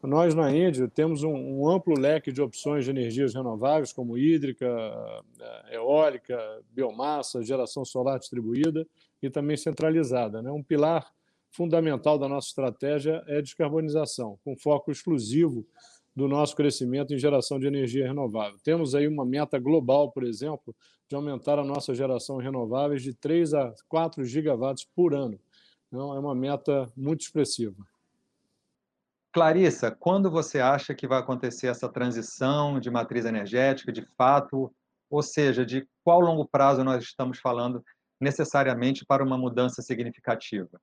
Nós, 0.04 0.36
na 0.36 0.52
Índia, 0.56 0.88
temos 0.94 1.24
um, 1.24 1.34
um, 1.34 1.70
amplo 1.70 1.98
leque 1.98 2.32
de 2.32 2.42
opções 2.42 2.84
de 2.84 2.92
energias 2.92 3.34
renováveis, 3.34 3.94
como 3.94 4.18
hídrica, 4.18 4.68
eh, 5.40 5.76
eólica, 5.76 6.38
biomassa, 6.72 7.42
geração 7.42 7.86
solar 7.86 8.20
distribuída 8.20 8.86
e 9.22 9.30
também 9.30 9.56
centralizada. 9.56 10.42
Né? 10.42 10.52
Um 10.52 10.62
pilar 10.62 11.10
fundamental 11.54 12.18
da 12.18 12.28
nossa 12.28 12.48
estratégia 12.48 13.24
é 13.28 13.42
descarbonização, 13.42 14.38
com 14.44 14.58
foco 14.58 14.92
exclusivo 14.92 15.66
do 16.16 16.28
nosso 16.28 16.56
crescimento 16.56 17.14
em 17.14 17.18
geração 17.18 17.60
de 17.60 17.68
energia 17.68 18.08
renovável. 18.08 18.60
Temos 18.64 18.94
aí 18.94 19.08
uma 19.08 19.26
meta 19.26 19.58
global, 19.58 20.12
por 20.12 20.24
exemplo, 20.24 20.76
de 21.08 21.16
aumentar 21.16 21.58
a 21.60 21.64
nossa 21.64 21.94
geração 21.94 22.38
renováveis 22.38 23.02
de 23.02 23.14
3 23.14 23.54
a 23.54 23.74
4 23.88 24.24
gigawatts 24.26 24.88
por 24.96 25.14
ano. 25.14 25.40
Então, 25.88 26.14
é 26.16 26.20
uma 26.20 26.36
meta 26.36 26.92
muito 26.96 27.22
expressiva. 27.22 27.76
Clarissa, 29.32 29.90
quando 29.90 30.30
você 30.30 30.60
acha 30.60 30.94
que 30.94 31.08
vai 31.08 31.20
acontecer 31.20 31.68
essa 31.68 31.90
transição 31.90 32.80
de 32.80 32.92
matriz 32.92 33.26
energética, 33.26 33.92
de 33.92 34.06
fato, 34.16 34.72
ou 35.10 35.24
seja, 35.24 35.66
de 35.66 35.88
qual 36.04 36.20
longo 36.20 36.48
prazo 36.48 36.84
nós 36.84 37.04
estamos 37.04 37.40
falando 37.40 37.84
necessariamente 38.22 39.04
para 39.06 39.24
uma 39.24 39.38
mudança 39.38 39.82
significativa? 39.82 40.80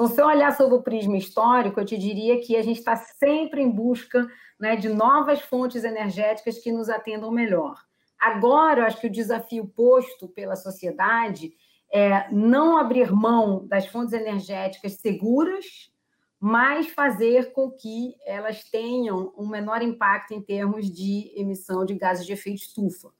Então, 0.00 0.08
se 0.08 0.18
eu 0.18 0.28
olhar 0.28 0.56
sobre 0.56 0.76
o 0.76 0.82
prisma 0.82 1.18
histórico, 1.18 1.78
eu 1.78 1.84
te 1.84 1.98
diria 1.98 2.40
que 2.40 2.56
a 2.56 2.62
gente 2.62 2.78
está 2.78 2.96
sempre 2.96 3.60
em 3.60 3.70
busca 3.70 4.26
né, 4.58 4.74
de 4.74 4.88
novas 4.88 5.42
fontes 5.42 5.84
energéticas 5.84 6.58
que 6.58 6.72
nos 6.72 6.88
atendam 6.88 7.30
melhor. 7.30 7.76
Agora, 8.18 8.80
eu 8.80 8.86
acho 8.86 8.98
que 8.98 9.08
o 9.08 9.12
desafio 9.12 9.66
posto 9.66 10.26
pela 10.26 10.56
sociedade 10.56 11.52
é 11.92 12.32
não 12.32 12.78
abrir 12.78 13.12
mão 13.12 13.66
das 13.66 13.88
fontes 13.88 14.14
energéticas 14.14 14.94
seguras, 14.94 15.92
mas 16.40 16.88
fazer 16.88 17.52
com 17.52 17.70
que 17.70 18.14
elas 18.24 18.64
tenham 18.64 19.34
um 19.36 19.46
menor 19.46 19.82
impacto 19.82 20.32
em 20.32 20.40
termos 20.40 20.90
de 20.90 21.30
emissão 21.36 21.84
de 21.84 21.92
gases 21.92 22.24
de 22.24 22.32
efeito 22.32 22.62
estufa. 22.62 23.10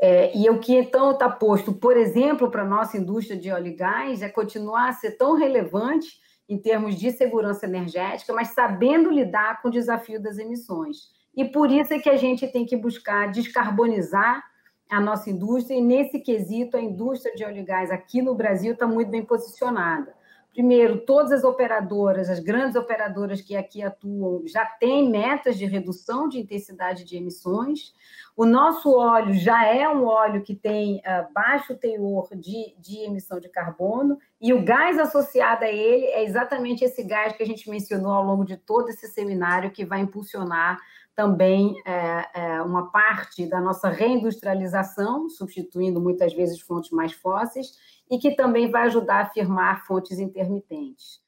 É, 0.00 0.38
e 0.38 0.48
o 0.48 0.60
que 0.60 0.76
então 0.76 1.10
está 1.10 1.28
posto, 1.28 1.72
por 1.72 1.96
exemplo, 1.96 2.48
para 2.48 2.62
a 2.62 2.68
nossa 2.68 2.96
indústria 2.96 3.36
de 3.36 3.50
óleo 3.50 3.66
e 3.66 3.74
gás 3.74 4.22
é 4.22 4.28
continuar 4.28 4.90
a 4.90 4.92
ser 4.92 5.16
tão 5.16 5.34
relevante 5.34 6.27
em 6.48 6.58
termos 6.58 6.96
de 6.96 7.10
segurança 7.12 7.66
energética, 7.66 8.32
mas 8.32 8.48
sabendo 8.48 9.10
lidar 9.10 9.60
com 9.60 9.68
o 9.68 9.70
desafio 9.70 10.20
das 10.20 10.38
emissões. 10.38 11.10
E 11.36 11.44
por 11.44 11.70
isso 11.70 11.92
é 11.92 11.98
que 11.98 12.08
a 12.08 12.16
gente 12.16 12.48
tem 12.48 12.64
que 12.64 12.76
buscar 12.76 13.30
descarbonizar 13.30 14.42
a 14.90 15.00
nossa 15.00 15.28
indústria, 15.28 15.76
e 15.76 15.82
nesse 15.82 16.18
quesito, 16.18 16.76
a 16.76 16.80
indústria 16.80 17.34
de 17.34 17.44
óleo 17.44 17.58
e 17.58 17.62
gás 17.62 17.90
aqui 17.90 18.22
no 18.22 18.34
Brasil 18.34 18.72
está 18.72 18.86
muito 18.86 19.10
bem 19.10 19.22
posicionada. 19.22 20.14
Primeiro, 20.58 20.98
todas 20.98 21.30
as 21.30 21.44
operadoras, 21.44 22.28
as 22.28 22.40
grandes 22.40 22.74
operadoras 22.74 23.40
que 23.40 23.54
aqui 23.54 23.80
atuam, 23.80 24.42
já 24.44 24.66
têm 24.66 25.08
metas 25.08 25.56
de 25.56 25.64
redução 25.64 26.28
de 26.28 26.40
intensidade 26.40 27.04
de 27.04 27.16
emissões. 27.16 27.94
O 28.36 28.44
nosso 28.44 28.92
óleo 28.92 29.34
já 29.34 29.64
é 29.64 29.88
um 29.88 30.04
óleo 30.04 30.42
que 30.42 30.56
tem 30.56 30.96
uh, 30.96 31.32
baixo 31.32 31.76
teor 31.76 32.28
de, 32.34 32.74
de 32.76 33.04
emissão 33.06 33.38
de 33.38 33.48
carbono, 33.48 34.18
e 34.40 34.52
o 34.52 34.64
gás 34.64 34.98
associado 34.98 35.64
a 35.64 35.68
ele 35.68 36.06
é 36.06 36.24
exatamente 36.24 36.84
esse 36.84 37.04
gás 37.04 37.36
que 37.36 37.42
a 37.44 37.46
gente 37.46 37.70
mencionou 37.70 38.10
ao 38.10 38.24
longo 38.24 38.44
de 38.44 38.56
todo 38.56 38.88
esse 38.88 39.06
seminário, 39.06 39.70
que 39.70 39.84
vai 39.84 40.00
impulsionar 40.00 40.76
também 41.18 41.74
é, 41.84 42.28
é, 42.32 42.62
uma 42.62 42.92
parte 42.92 43.44
da 43.44 43.60
nossa 43.60 43.88
reindustrialização, 43.88 45.28
substituindo 45.28 46.00
muitas 46.00 46.32
vezes 46.32 46.60
fontes 46.60 46.92
mais 46.92 47.10
fósseis, 47.12 47.72
e 48.08 48.18
que 48.18 48.36
também 48.36 48.70
vai 48.70 48.84
ajudar 48.84 49.22
a 49.22 49.26
firmar 49.26 49.84
fontes 49.84 50.20
intermitentes. 50.20 51.20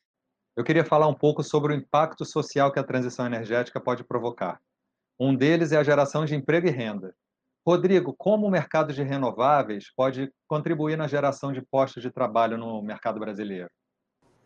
Eu 0.56 0.62
queria 0.62 0.84
falar 0.84 1.08
um 1.08 1.14
pouco 1.14 1.42
sobre 1.42 1.72
o 1.72 1.76
impacto 1.76 2.24
social 2.24 2.70
que 2.70 2.78
a 2.78 2.84
transição 2.84 3.26
energética 3.26 3.80
pode 3.80 4.04
provocar. 4.04 4.60
Um 5.18 5.34
deles 5.34 5.72
é 5.72 5.76
a 5.76 5.82
geração 5.82 6.24
de 6.24 6.36
emprego 6.36 6.68
e 6.68 6.70
renda. 6.70 7.12
Rodrigo, 7.66 8.14
como 8.16 8.46
o 8.46 8.50
mercado 8.50 8.92
de 8.92 9.02
renováveis 9.02 9.92
pode 9.96 10.32
contribuir 10.46 10.96
na 10.96 11.08
geração 11.08 11.52
de 11.52 11.62
postos 11.62 12.00
de 12.00 12.12
trabalho 12.12 12.56
no 12.56 12.80
mercado 12.80 13.18
brasileiro? 13.18 13.68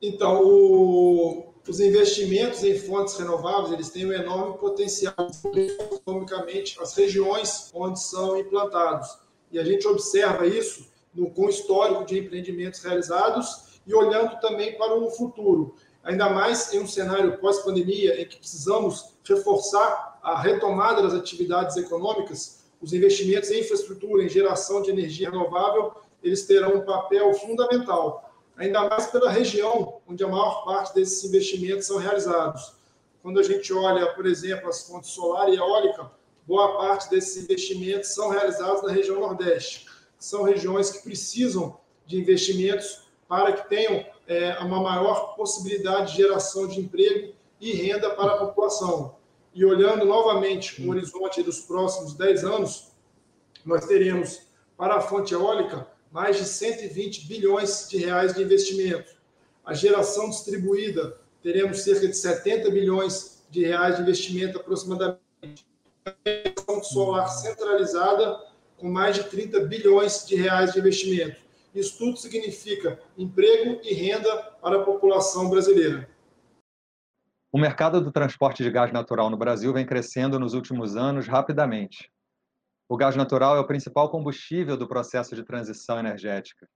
Então, 0.00 0.42
o, 0.44 1.54
os 1.68 1.80
investimentos 1.80 2.62
em 2.62 2.78
fontes 2.78 3.16
renováveis 3.16 3.72
eles 3.72 3.90
têm 3.90 4.06
um 4.06 4.12
enorme 4.12 4.58
potencial 4.58 5.14
economicamente 5.54 6.78
as 6.80 6.94
regiões 6.94 7.70
onde 7.72 8.00
são 8.00 8.38
implantados. 8.38 9.08
E 9.50 9.58
a 9.58 9.64
gente 9.64 9.86
observa 9.86 10.46
isso 10.46 10.86
no, 11.14 11.30
com 11.30 11.48
histórico 11.48 12.04
de 12.04 12.18
empreendimentos 12.18 12.80
realizados 12.80 13.80
e 13.86 13.94
olhando 13.94 14.38
também 14.40 14.76
para 14.76 14.94
o 14.94 15.10
futuro. 15.10 15.74
Ainda 16.02 16.28
mais 16.28 16.72
em 16.74 16.80
um 16.80 16.86
cenário 16.86 17.38
pós-pandemia 17.38 18.20
em 18.20 18.26
que 18.26 18.36
precisamos 18.36 19.14
reforçar 19.24 20.18
a 20.22 20.40
retomada 20.40 21.02
das 21.02 21.14
atividades 21.14 21.76
econômicas, 21.76 22.64
os 22.80 22.92
investimentos 22.92 23.50
em 23.50 23.60
infraestrutura, 23.60 24.22
em 24.22 24.28
geração 24.28 24.82
de 24.82 24.90
energia 24.90 25.30
renovável, 25.30 25.94
eles 26.22 26.46
terão 26.46 26.76
um 26.76 26.84
papel 26.84 27.32
fundamental, 27.34 28.33
ainda 28.56 28.88
mais 28.88 29.06
pela 29.06 29.30
região 29.30 30.00
onde 30.08 30.22
a 30.22 30.28
maior 30.28 30.64
parte 30.64 30.94
desses 30.94 31.24
investimentos 31.24 31.86
são 31.86 31.98
realizados. 31.98 32.74
Quando 33.22 33.40
a 33.40 33.42
gente 33.42 33.72
olha, 33.72 34.12
por 34.14 34.26
exemplo, 34.26 34.68
as 34.68 34.86
fontes 34.86 35.10
solar 35.10 35.48
e 35.48 35.56
eólica, 35.56 36.10
boa 36.46 36.76
parte 36.76 37.10
desses 37.10 37.42
investimentos 37.42 38.14
são 38.14 38.28
realizados 38.28 38.82
na 38.82 38.92
região 38.92 39.20
Nordeste 39.20 39.86
são 40.24 40.42
regiões 40.42 40.90
que 40.90 41.02
precisam 41.02 41.78
de 42.06 42.18
investimentos 42.18 43.02
para 43.28 43.52
que 43.52 43.68
tenham 43.68 44.06
é, 44.26 44.58
uma 44.60 44.80
maior 44.80 45.36
possibilidade 45.36 46.12
de 46.12 46.22
geração 46.22 46.66
de 46.66 46.80
emprego 46.80 47.34
e 47.60 47.72
renda 47.72 48.08
para 48.10 48.32
a 48.32 48.38
população. 48.38 49.16
E 49.54 49.64
olhando 49.66 50.06
novamente 50.06 50.82
o 50.82 50.90
horizonte 50.90 51.42
dos 51.42 51.60
próximos 51.60 52.14
10 52.14 52.42
anos, 52.42 52.92
nós 53.66 53.84
teremos 53.86 54.46
para 54.78 54.96
a 54.96 55.00
fonte 55.02 55.34
eólica 55.34 55.86
mais 56.14 56.36
de 56.36 56.44
120 56.44 57.26
bilhões 57.26 57.88
de 57.90 57.98
reais 57.98 58.32
de 58.32 58.40
investimento. 58.40 59.16
A 59.66 59.74
geração 59.74 60.30
distribuída, 60.30 61.18
teremos 61.42 61.82
cerca 61.82 62.06
de 62.06 62.16
70 62.16 62.70
bilhões 62.70 63.44
de 63.50 63.64
reais 63.64 63.96
de 63.96 64.02
investimento 64.02 64.60
aproximadamente. 64.60 65.66
A 66.04 66.12
geração 66.24 66.84
solar 66.84 67.26
centralizada, 67.26 68.40
com 68.76 68.88
mais 68.88 69.16
de 69.16 69.24
30 69.24 69.64
bilhões 69.64 70.24
de 70.24 70.36
reais 70.36 70.72
de 70.72 70.78
investimento. 70.78 71.36
Isso 71.74 71.98
tudo 71.98 72.16
significa 72.16 73.00
emprego 73.18 73.80
e 73.82 73.92
renda 73.92 74.36
para 74.62 74.82
a 74.82 74.84
população 74.84 75.50
brasileira. 75.50 76.08
O 77.50 77.58
mercado 77.58 78.00
do 78.00 78.12
transporte 78.12 78.62
de 78.62 78.70
gás 78.70 78.92
natural 78.92 79.28
no 79.28 79.36
Brasil 79.36 79.72
vem 79.72 79.84
crescendo 79.84 80.38
nos 80.38 80.54
últimos 80.54 80.96
anos 80.96 81.26
rapidamente. 81.26 82.13
O 82.94 82.96
gás 82.96 83.16
natural 83.16 83.56
é 83.56 83.58
o 83.58 83.66
principal 83.66 84.08
combustível 84.08 84.76
do 84.76 84.86
processo 84.86 85.34
de 85.34 85.42
transição 85.42 85.98
energética. 85.98 86.68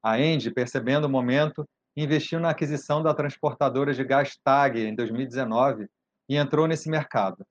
A 0.00 0.16
ENDE, 0.16 0.52
percebendo 0.52 1.06
o 1.06 1.10
momento, 1.10 1.68
investiu 1.96 2.38
na 2.38 2.50
aquisição 2.50 3.02
da 3.02 3.12
transportadora 3.12 3.92
de 3.92 4.04
gás 4.04 4.38
TAG 4.44 4.78
em 4.78 4.94
2019 4.94 5.88
e 6.28 6.36
entrou 6.36 6.68
nesse 6.68 6.88
mercado. 6.88 7.44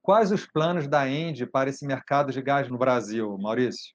Quais 0.00 0.32
os 0.32 0.46
planos 0.46 0.88
da 0.88 1.06
ENDE 1.06 1.44
para 1.44 1.68
esse 1.68 1.86
mercado 1.86 2.32
de 2.32 2.40
gás 2.40 2.66
no 2.70 2.78
Brasil, 2.78 3.36
Maurício? 3.36 3.92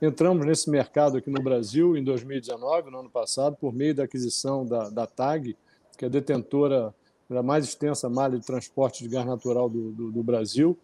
Entramos 0.00 0.46
nesse 0.46 0.70
mercado 0.70 1.18
aqui 1.18 1.30
no 1.30 1.42
Brasil 1.42 1.96
em 1.96 2.04
2019, 2.04 2.92
no 2.92 3.00
ano 3.00 3.10
passado, 3.10 3.56
por 3.56 3.72
meio 3.72 3.92
da 3.92 4.04
aquisição 4.04 4.64
da, 4.64 4.88
da 4.88 5.04
TAG, 5.04 5.56
que 5.98 6.04
é 6.04 6.08
detentora 6.08 6.94
da 7.28 7.42
mais 7.42 7.64
extensa 7.64 8.08
malha 8.08 8.38
de 8.38 8.46
transporte 8.46 9.02
de 9.02 9.08
gás 9.08 9.26
natural 9.26 9.68
do, 9.68 9.90
do, 9.90 10.12
do 10.12 10.22
Brasil. 10.22 10.78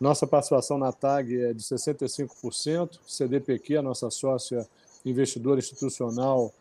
Nossa 0.00 0.26
participação 0.26 0.78
na 0.78 0.92
TAG 0.92 1.40
é 1.40 1.52
de 1.52 1.62
65%, 1.62 3.00
CDPQ, 3.06 3.78
a 3.78 3.82
nossa 3.82 4.10
sócia 4.10 4.66
investidora 5.04 5.58
institucional 5.58 6.52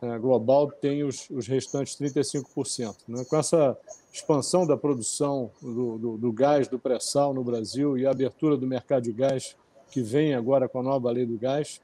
é, 0.00 0.18
global, 0.18 0.70
tem 0.70 1.04
os, 1.04 1.28
os 1.30 1.46
restantes 1.46 1.96
35%. 1.96 2.96
Né? 3.08 3.24
Com 3.24 3.36
essa 3.36 3.76
expansão 4.12 4.66
da 4.66 4.76
produção 4.76 5.50
do, 5.60 5.98
do, 5.98 6.16
do 6.16 6.32
gás, 6.32 6.68
do 6.68 6.78
pré-sal 6.78 7.34
no 7.34 7.44
Brasil 7.44 7.96
e 7.98 8.06
a 8.06 8.10
abertura 8.10 8.56
do 8.56 8.66
mercado 8.66 9.04
de 9.04 9.12
gás, 9.12 9.56
que 9.90 10.02
vem 10.02 10.34
agora 10.34 10.68
com 10.68 10.80
a 10.80 10.82
nova 10.82 11.10
lei 11.10 11.26
do 11.26 11.38
gás, 11.38 11.80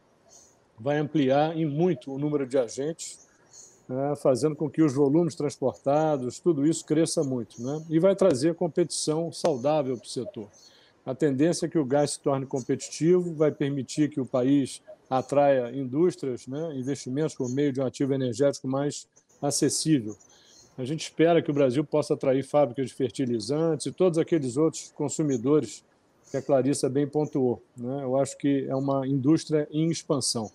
vai 0.78 0.98
ampliar 0.98 1.56
em 1.56 1.66
muito 1.66 2.12
o 2.12 2.18
número 2.18 2.46
de 2.46 2.58
agentes, 2.58 3.26
né? 3.88 4.14
fazendo 4.16 4.56
com 4.56 4.68
que 4.68 4.82
os 4.82 4.94
volumes 4.94 5.34
transportados, 5.34 6.38
tudo 6.38 6.66
isso 6.66 6.84
cresça 6.84 7.22
muito. 7.22 7.62
Né? 7.62 7.84
E 7.88 7.98
vai 7.98 8.16
trazer 8.16 8.54
competição 8.54 9.30
saudável 9.30 9.96
para 9.96 10.06
o 10.06 10.08
setor. 10.08 10.48
A 11.04 11.14
tendência 11.14 11.66
é 11.66 11.68
que 11.68 11.78
o 11.78 11.84
gás 11.84 12.12
se 12.12 12.20
torne 12.20 12.46
competitivo, 12.46 13.34
vai 13.34 13.50
permitir 13.50 14.08
que 14.08 14.20
o 14.20 14.26
país 14.26 14.80
atraia 15.10 15.70
indústrias, 15.76 16.46
né, 16.46 16.74
investimentos 16.74 17.34
por 17.34 17.50
meio 17.50 17.72
de 17.72 17.80
um 17.80 17.86
ativo 17.86 18.14
energético 18.14 18.68
mais 18.68 19.06
acessível. 19.40 20.16
A 20.78 20.84
gente 20.84 21.02
espera 21.02 21.42
que 21.42 21.50
o 21.50 21.54
Brasil 21.54 21.84
possa 21.84 22.14
atrair 22.14 22.42
fábricas 22.42 22.88
de 22.88 22.94
fertilizantes 22.94 23.86
e 23.86 23.92
todos 23.92 24.18
aqueles 24.18 24.56
outros 24.56 24.90
consumidores 24.92 25.84
que 26.30 26.36
a 26.36 26.42
Clarissa 26.42 26.88
bem 26.88 27.06
pontuou. 27.06 27.62
Né? 27.76 28.02
Eu 28.02 28.16
acho 28.16 28.38
que 28.38 28.66
é 28.66 28.74
uma 28.74 29.06
indústria 29.06 29.68
em 29.70 29.90
expansão. 29.90 30.50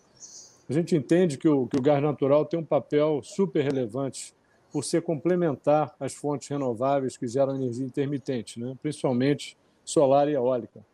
A 0.68 0.74
gente 0.74 0.96
entende 0.96 1.38
que 1.38 1.48
o, 1.48 1.68
que 1.68 1.78
o 1.78 1.82
gás 1.82 2.02
natural 2.02 2.46
tem 2.46 2.60
um 2.60 2.66
papel 2.66 3.22
super 3.22 3.64
relevante 3.64 4.34
por 4.72 4.84
ser 4.84 5.02
complementar 5.02 5.96
às 6.00 6.14
fontes 6.14 6.48
renováveis 6.48 7.16
que 7.16 7.28
geram 7.28 7.56
energia 7.56 7.86
intermitente, 7.86 8.60
né? 8.60 8.76
principalmente 8.82 9.56
solar 9.88 10.28
e 10.28 10.34
eólica, 10.34 10.86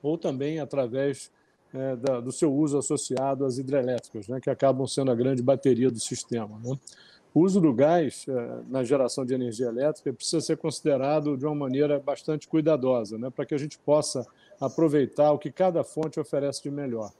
ou 0.00 0.16
também 0.16 0.60
através 0.60 1.32
é, 1.74 1.96
da, 1.96 2.20
do 2.20 2.30
seu 2.30 2.54
uso 2.54 2.78
associado 2.78 3.44
às 3.44 3.58
hidrelétricas, 3.58 4.28
né, 4.28 4.40
que 4.40 4.48
acabam 4.48 4.86
sendo 4.86 5.10
a 5.10 5.14
grande 5.16 5.42
bateria 5.42 5.90
do 5.90 5.98
sistema. 5.98 6.60
Né? 6.62 6.78
O 7.34 7.40
uso 7.40 7.60
do 7.60 7.74
gás 7.74 8.24
é, 8.28 8.60
na 8.68 8.84
geração 8.84 9.26
de 9.26 9.34
energia 9.34 9.66
elétrica 9.66 10.12
precisa 10.12 10.40
ser 10.40 10.56
considerado 10.56 11.36
de 11.36 11.44
uma 11.44 11.56
maneira 11.56 11.98
bastante 11.98 12.46
cuidadosa, 12.46 13.18
né, 13.18 13.30
para 13.30 13.44
que 13.44 13.54
a 13.54 13.58
gente 13.58 13.76
possa 13.80 14.24
aproveitar 14.60 15.32
o 15.32 15.38
que 15.38 15.50
cada 15.50 15.82
fonte 15.82 16.20
oferece 16.20 16.62
de 16.62 16.70
melhor. 16.70 17.10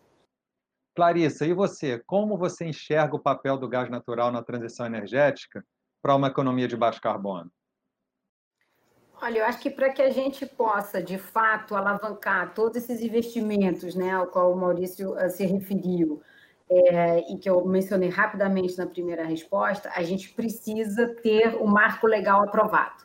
Clarissa, 0.95 1.45
e 1.45 1.53
você? 1.53 1.99
Como 2.07 2.39
você 2.39 2.67
enxerga 2.67 3.17
o 3.17 3.19
papel 3.19 3.59
do 3.59 3.69
gás 3.69 3.91
natural 3.91 4.31
na 4.31 4.45
transição 4.45 4.87
energética 4.87 5.67
para 6.01 6.15
uma 6.15 6.29
economia 6.29 6.69
de 6.69 6.77
baixo 6.77 7.01
carbono? 7.01 7.51
Olha, 9.25 9.39
eu 9.39 9.47
acho 9.47 9.59
que 9.59 9.71
para 9.71 9.89
que 9.89 10.03
a 10.03 10.11
gente 10.11 10.45
possa, 10.45 11.03
de 11.03 11.17
fato, 11.17 11.75
alavancar 11.75 12.53
todos 12.53 12.77
esses 12.77 13.01
investimentos, 13.01 13.95
né, 13.95 14.11
ao 14.11 14.27
qual 14.27 14.53
o 14.53 14.57
Maurício 14.57 15.19
eh, 15.19 15.31
se 15.31 15.47
referiu, 15.47 16.21
é, 16.69 17.33
e 17.33 17.39
que 17.39 17.49
eu 17.49 17.65
mencionei 17.65 18.11
rapidamente 18.11 18.77
na 18.77 18.87
primeira 18.87 19.25
resposta, 19.25 19.91
a 19.97 20.03
gente 20.03 20.29
precisa 20.35 21.09
ter 21.23 21.55
o 21.57 21.67
marco 21.67 22.07
legal 22.07 22.43
aprovado. 22.43 23.03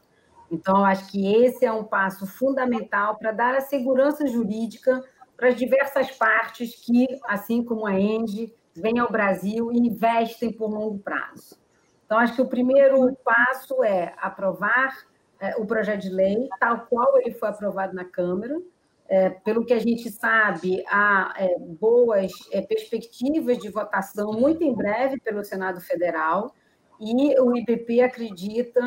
Então, 0.51 0.83
acho 0.83 1.09
que 1.09 1.33
esse 1.33 1.65
é 1.65 1.71
um 1.71 1.85
passo 1.85 2.27
fundamental 2.27 3.17
para 3.17 3.31
dar 3.31 3.55
a 3.55 3.61
segurança 3.61 4.27
jurídica 4.27 5.01
para 5.37 5.47
as 5.47 5.55
diversas 5.55 6.11
partes 6.11 6.75
que, 6.85 7.07
assim 7.29 7.63
como 7.63 7.87
a 7.87 7.97
ENGE, 7.97 8.53
vêm 8.75 8.99
ao 8.99 9.09
Brasil 9.09 9.71
e 9.71 9.77
investem 9.77 10.51
por 10.51 10.69
longo 10.69 10.99
prazo. 10.99 11.57
Então, 12.05 12.17
acho 12.17 12.35
que 12.35 12.41
o 12.41 12.49
primeiro 12.49 13.15
passo 13.23 13.81
é 13.85 14.13
aprovar 14.17 15.07
é, 15.39 15.55
o 15.57 15.65
projeto 15.65 16.01
de 16.01 16.09
lei, 16.09 16.47
tal 16.59 16.85
qual 16.87 17.17
ele 17.19 17.31
foi 17.31 17.49
aprovado 17.49 17.93
na 17.93 18.05
Câmara. 18.05 18.59
É, 19.07 19.29
pelo 19.29 19.65
que 19.65 19.73
a 19.73 19.79
gente 19.79 20.09
sabe, 20.11 20.83
há 20.87 21.33
é, 21.37 21.57
boas 21.57 22.31
é, 22.51 22.61
perspectivas 22.61 23.57
de 23.57 23.67
votação 23.69 24.33
muito 24.33 24.63
em 24.63 24.73
breve 24.73 25.19
pelo 25.19 25.43
Senado 25.43 25.81
Federal, 25.81 26.53
e 26.99 27.39
o 27.39 27.55
IPP 27.55 28.01
acredita 28.01 28.81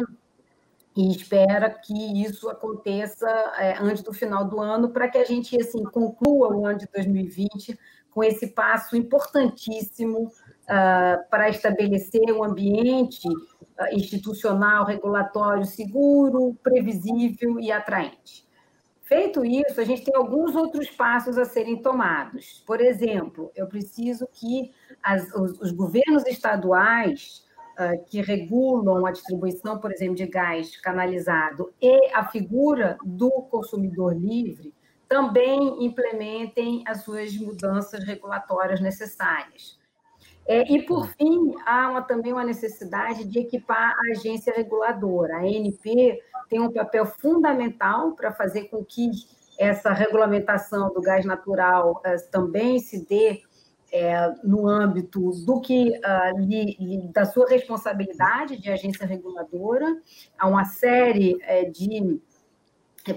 e 0.95 1.11
espera 1.11 1.71
que 1.71 2.23
isso 2.23 2.49
aconteça 2.51 3.27
é, 3.59 3.79
antes 3.81 4.03
do 4.03 4.13
final 4.13 4.45
do 4.45 4.61
ano, 4.61 4.91
para 4.91 5.09
que 5.09 5.19
a 5.19 5.25
gente 5.25 5.59
assim, 5.61 5.83
conclua 5.85 6.55
o 6.55 6.67
ano 6.67 6.79
de 6.79 6.87
2020 6.93 7.79
com 8.11 8.23
esse 8.23 8.49
passo 8.49 8.95
importantíssimo 8.95 10.31
uh, 10.65 11.29
para 11.31 11.49
estabelecer 11.49 12.33
um 12.33 12.45
ambiente 12.45 13.27
uh, 13.29 13.95
institucional, 13.95 14.85
regulatório 14.85 15.65
seguro, 15.65 16.57
previsível 16.63 17.59
e 17.61 17.71
atraente. 17.71 18.47
Feito 19.03 19.45
isso, 19.45 19.81
a 19.81 19.85
gente 19.85 20.05
tem 20.05 20.15
alguns 20.17 20.55
outros 20.55 20.89
passos 20.91 21.37
a 21.37 21.45
serem 21.45 21.83
tomados. 21.83 22.63
Por 22.67 22.81
exemplo, 22.81 23.51
eu 23.55 23.67
preciso 23.67 24.27
que 24.33 24.71
as, 25.03 25.29
os, 25.35 25.61
os, 25.61 25.73
governos 25.73 26.27
estaduais 26.27 27.45
uh, 27.79 28.03
que 28.07 28.23
regulam 28.23 29.05
a 29.05 29.13
distribuição, 29.13 29.79
por 29.79 29.93
exemplo, 29.93 30.15
de 30.15 30.27
gás 30.27 30.81
canalizado 30.81 31.75
e 31.81 32.11
a 32.15 32.25
figura 32.25 32.97
do 33.05 33.31
consumidor 33.51 34.17
livre 34.17 34.73
também 35.13 35.85
implementem 35.85 36.83
as 36.87 37.03
suas 37.03 37.37
mudanças 37.37 38.03
regulatórias 38.05 38.81
necessárias. 38.81 39.79
É, 40.47 40.73
e, 40.73 40.83
por 40.83 41.09
fim, 41.09 41.55
há 41.65 41.91
uma, 41.91 42.03
também 42.03 42.33
uma 42.33 42.45
necessidade 42.45 43.25
de 43.25 43.39
equipar 43.39 43.95
a 43.97 44.13
agência 44.13 44.53
reguladora. 44.55 45.37
A 45.37 45.41
ANP 45.41 46.19
tem 46.49 46.61
um 46.61 46.73
papel 46.73 47.07
fundamental 47.07 48.13
para 48.13 48.33
fazer 48.33 48.65
com 48.65 48.85
que 48.85 49.11
essa 49.59 49.93
regulamentação 49.93 50.93
do 50.93 51.01
gás 51.01 51.25
natural 51.25 52.03
uh, 52.05 52.31
também 52.31 52.79
se 52.81 53.07
dê 53.07 53.43
é, 53.93 54.33
no 54.43 54.67
âmbito 54.67 55.31
do 55.45 55.61
que 55.61 55.91
uh, 55.91 56.39
li, 56.39 56.77
li, 56.81 57.13
da 57.13 57.27
sua 57.27 57.47
responsabilidade 57.47 58.57
de 58.57 58.71
agência 58.71 59.07
reguladora. 59.07 59.87
Há 60.39 60.49
uma 60.49 60.65
série 60.65 61.37
é, 61.43 61.67
de 61.67 62.19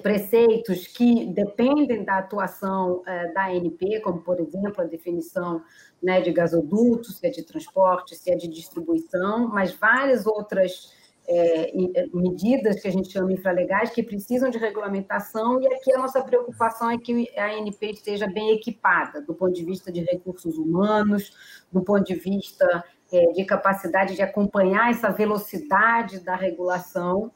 preceitos 0.01 0.87
que 0.87 1.25
dependem 1.25 2.03
da 2.03 2.17
atuação 2.17 3.01
uh, 3.01 3.33
da 3.33 3.47
ANP, 3.47 3.99
como, 4.01 4.21
por 4.21 4.39
exemplo, 4.39 4.81
a 4.81 4.85
definição 4.85 5.61
né, 6.01 6.21
de 6.21 6.31
gasoduto, 6.31 7.11
se 7.11 7.27
é 7.27 7.29
de 7.29 7.43
transporte, 7.43 8.15
se 8.15 8.31
é 8.31 8.35
de 8.35 8.47
distribuição, 8.47 9.47
mas 9.47 9.73
várias 9.73 10.25
outras 10.25 10.93
é, 11.27 11.71
medidas 12.13 12.79
que 12.79 12.87
a 12.87 12.91
gente 12.91 13.11
chama 13.11 13.33
infralegais 13.33 13.89
que 13.89 14.03
precisam 14.03 14.49
de 14.49 14.57
regulamentação, 14.57 15.61
e 15.61 15.67
aqui 15.67 15.93
a 15.93 15.97
nossa 15.97 16.21
preocupação 16.23 16.89
é 16.89 16.97
que 16.97 17.27
a 17.37 17.47
ANP 17.47 17.91
esteja 17.91 18.27
bem 18.27 18.51
equipada, 18.51 19.21
do 19.21 19.33
ponto 19.33 19.53
de 19.53 19.65
vista 19.65 19.91
de 19.91 20.01
recursos 20.01 20.57
humanos, 20.57 21.65
do 21.71 21.81
ponto 21.81 22.03
de 22.03 22.15
vista 22.15 22.83
é, 23.11 23.31
de 23.31 23.43
capacidade 23.45 24.15
de 24.15 24.21
acompanhar 24.21 24.91
essa 24.91 25.09
velocidade 25.09 26.19
da 26.19 26.35
regulação, 26.35 27.31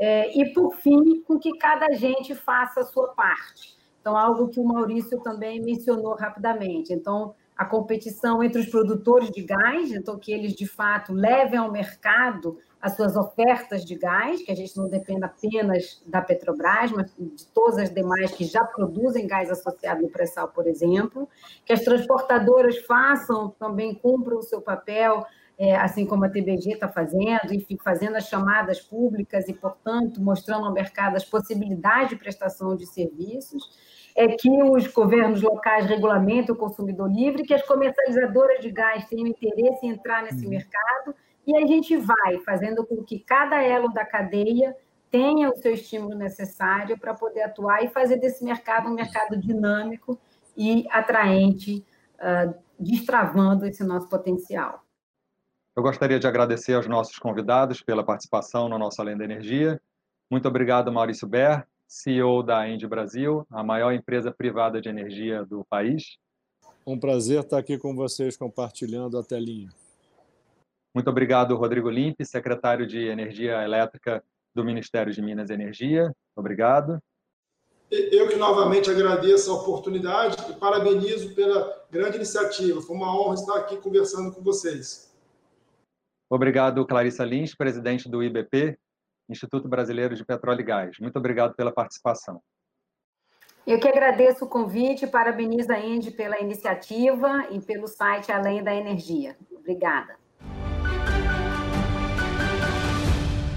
é, 0.00 0.36
e, 0.36 0.52
por 0.54 0.74
fim, 0.76 1.20
com 1.22 1.38
que 1.38 1.58
cada 1.58 1.86
agente 1.86 2.34
faça 2.34 2.80
a 2.80 2.84
sua 2.84 3.08
parte. 3.08 3.78
Então, 4.00 4.16
algo 4.16 4.48
que 4.48 4.58
o 4.58 4.64
Maurício 4.64 5.20
também 5.20 5.60
mencionou 5.60 6.14
rapidamente. 6.14 6.90
Então, 6.90 7.34
a 7.54 7.66
competição 7.66 8.42
entre 8.42 8.62
os 8.62 8.70
produtores 8.70 9.30
de 9.30 9.42
gás, 9.42 9.92
então 9.92 10.18
que 10.18 10.32
eles 10.32 10.54
de 10.54 10.66
fato 10.66 11.12
levem 11.12 11.58
ao 11.58 11.70
mercado 11.70 12.56
as 12.80 12.96
suas 12.96 13.14
ofertas 13.14 13.84
de 13.84 13.94
gás, 13.96 14.42
que 14.42 14.50
a 14.50 14.54
gente 14.54 14.74
não 14.78 14.88
dependa 14.88 15.26
apenas 15.26 16.02
da 16.06 16.22
Petrobras, 16.22 16.90
mas 16.90 17.14
de 17.18 17.46
todas 17.48 17.76
as 17.76 17.92
demais 17.92 18.32
que 18.32 18.44
já 18.44 18.64
produzem 18.64 19.26
gás 19.26 19.50
associado 19.50 20.00
no 20.00 20.08
pré-sal, 20.08 20.48
por 20.48 20.66
exemplo, 20.66 21.28
que 21.66 21.74
as 21.74 21.82
transportadoras 21.82 22.78
façam, 22.86 23.50
também 23.58 23.94
cumpram 23.94 24.38
o 24.38 24.42
seu 24.42 24.62
papel, 24.62 25.26
é, 25.60 25.76
assim 25.76 26.06
como 26.06 26.24
a 26.24 26.28
TBG 26.30 26.72
está 26.72 26.88
fazendo, 26.88 27.52
enfim, 27.52 27.76
fazendo 27.84 28.16
as 28.16 28.26
chamadas 28.26 28.80
públicas 28.80 29.46
e, 29.46 29.52
portanto, 29.52 30.18
mostrando 30.18 30.64
ao 30.64 30.72
mercado 30.72 31.16
as 31.16 31.24
possibilidades 31.24 32.08
de 32.08 32.16
prestação 32.16 32.74
de 32.74 32.86
serviços 32.86 33.78
é 34.16 34.26
que 34.28 34.50
os 34.62 34.86
governos 34.86 35.42
locais 35.42 35.84
regulamentem 35.84 36.54
o 36.54 36.58
consumidor 36.58 37.12
livre, 37.12 37.44
que 37.44 37.52
as 37.52 37.62
comercializadoras 37.62 38.60
de 38.60 38.70
gás 38.70 39.04
tenham 39.04 39.26
interesse 39.26 39.84
em 39.84 39.90
entrar 39.90 40.22
nesse 40.22 40.44
uhum. 40.44 40.50
mercado, 40.50 41.14
e 41.46 41.54
a 41.54 41.66
gente 41.66 41.94
vai 41.94 42.38
fazendo 42.42 42.86
com 42.86 43.04
que 43.04 43.18
cada 43.20 43.62
elo 43.62 43.92
da 43.92 44.04
cadeia 44.04 44.74
tenha 45.10 45.50
o 45.50 45.56
seu 45.56 45.74
estímulo 45.74 46.14
necessário 46.14 46.98
para 46.98 47.12
poder 47.12 47.42
atuar 47.42 47.84
e 47.84 47.88
fazer 47.88 48.16
desse 48.16 48.42
mercado 48.42 48.88
um 48.88 48.94
mercado 48.94 49.36
dinâmico 49.36 50.18
e 50.56 50.86
atraente, 50.90 51.84
uh, 52.16 52.54
destravando 52.78 53.66
esse 53.66 53.84
nosso 53.84 54.08
potencial. 54.08 54.84
Eu 55.80 55.84
gostaria 55.84 56.20
de 56.20 56.26
agradecer 56.26 56.74
aos 56.74 56.86
nossos 56.86 57.18
convidados 57.18 57.80
pela 57.80 58.04
participação 58.04 58.68
no 58.68 58.78
nosso 58.78 59.00
Além 59.00 59.16
da 59.16 59.24
Energia. 59.24 59.80
Muito 60.30 60.46
obrigado, 60.46 60.92
Maurício 60.92 61.26
Ber, 61.26 61.66
CEO 61.88 62.42
da 62.42 62.68
Engie 62.68 62.86
Brasil, 62.86 63.46
a 63.50 63.64
maior 63.64 63.90
empresa 63.90 64.30
privada 64.30 64.78
de 64.78 64.90
energia 64.90 65.42
do 65.42 65.64
país. 65.64 66.18
Um 66.86 67.00
prazer 67.00 67.40
estar 67.40 67.56
aqui 67.56 67.78
com 67.78 67.96
vocês 67.96 68.36
compartilhando 68.36 69.16
a 69.16 69.22
telinha. 69.22 69.70
Muito 70.94 71.08
obrigado, 71.08 71.56
Rodrigo 71.56 71.88
Limpe, 71.88 72.26
secretário 72.26 72.86
de 72.86 73.06
Energia 73.06 73.64
Elétrica 73.64 74.22
do 74.54 74.62
Ministério 74.62 75.14
de 75.14 75.22
Minas 75.22 75.48
e 75.48 75.54
Energia. 75.54 76.14
Obrigado. 76.36 77.02
Eu 77.90 78.28
que 78.28 78.36
novamente 78.36 78.90
agradeço 78.90 79.50
a 79.50 79.54
oportunidade 79.54 80.36
e 80.50 80.52
parabenizo 80.56 81.34
pela 81.34 81.86
grande 81.90 82.16
iniciativa. 82.16 82.82
Foi 82.82 82.94
uma 82.94 83.18
honra 83.18 83.34
estar 83.36 83.56
aqui 83.56 83.78
conversando 83.78 84.30
com 84.30 84.42
vocês. 84.42 85.09
Obrigado, 86.30 86.86
Clarissa 86.86 87.24
Lins, 87.24 87.56
presidente 87.56 88.08
do 88.08 88.22
IBP, 88.22 88.78
Instituto 89.28 89.68
Brasileiro 89.68 90.14
de 90.14 90.24
Petróleo 90.24 90.60
e 90.60 90.64
Gás. 90.64 90.96
Muito 91.00 91.18
obrigado 91.18 91.56
pela 91.56 91.72
participação. 91.72 92.40
Eu 93.66 93.80
que 93.80 93.88
agradeço 93.88 94.44
o 94.44 94.48
convite, 94.48 95.08
parabenizo 95.08 95.72
a 95.72 95.80
Indy 95.80 96.12
pela 96.12 96.40
iniciativa 96.40 97.48
e 97.50 97.60
pelo 97.60 97.88
site 97.88 98.30
Além 98.30 98.62
da 98.62 98.72
Energia. 98.72 99.36
Obrigada. 99.50 100.14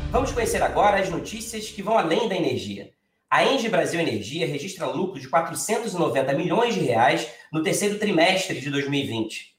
Vamos 0.10 0.32
conhecer 0.32 0.62
agora 0.64 1.00
as 1.00 1.10
notícias 1.10 1.70
que 1.70 1.84
vão 1.84 1.96
além 1.96 2.28
da 2.28 2.36
energia. 2.36 2.92
A 3.30 3.46
Engie 3.46 3.70
Brasil 3.70 4.00
Energia 4.00 4.48
registra 4.48 4.88
lucro 4.88 5.20
de 5.20 5.30
490 5.30 6.34
milhões 6.34 6.74
de 6.74 6.82
reais 6.82 7.32
no 7.52 7.62
terceiro 7.62 8.00
trimestre 8.00 8.60
de 8.60 8.70
2020. 8.70 9.53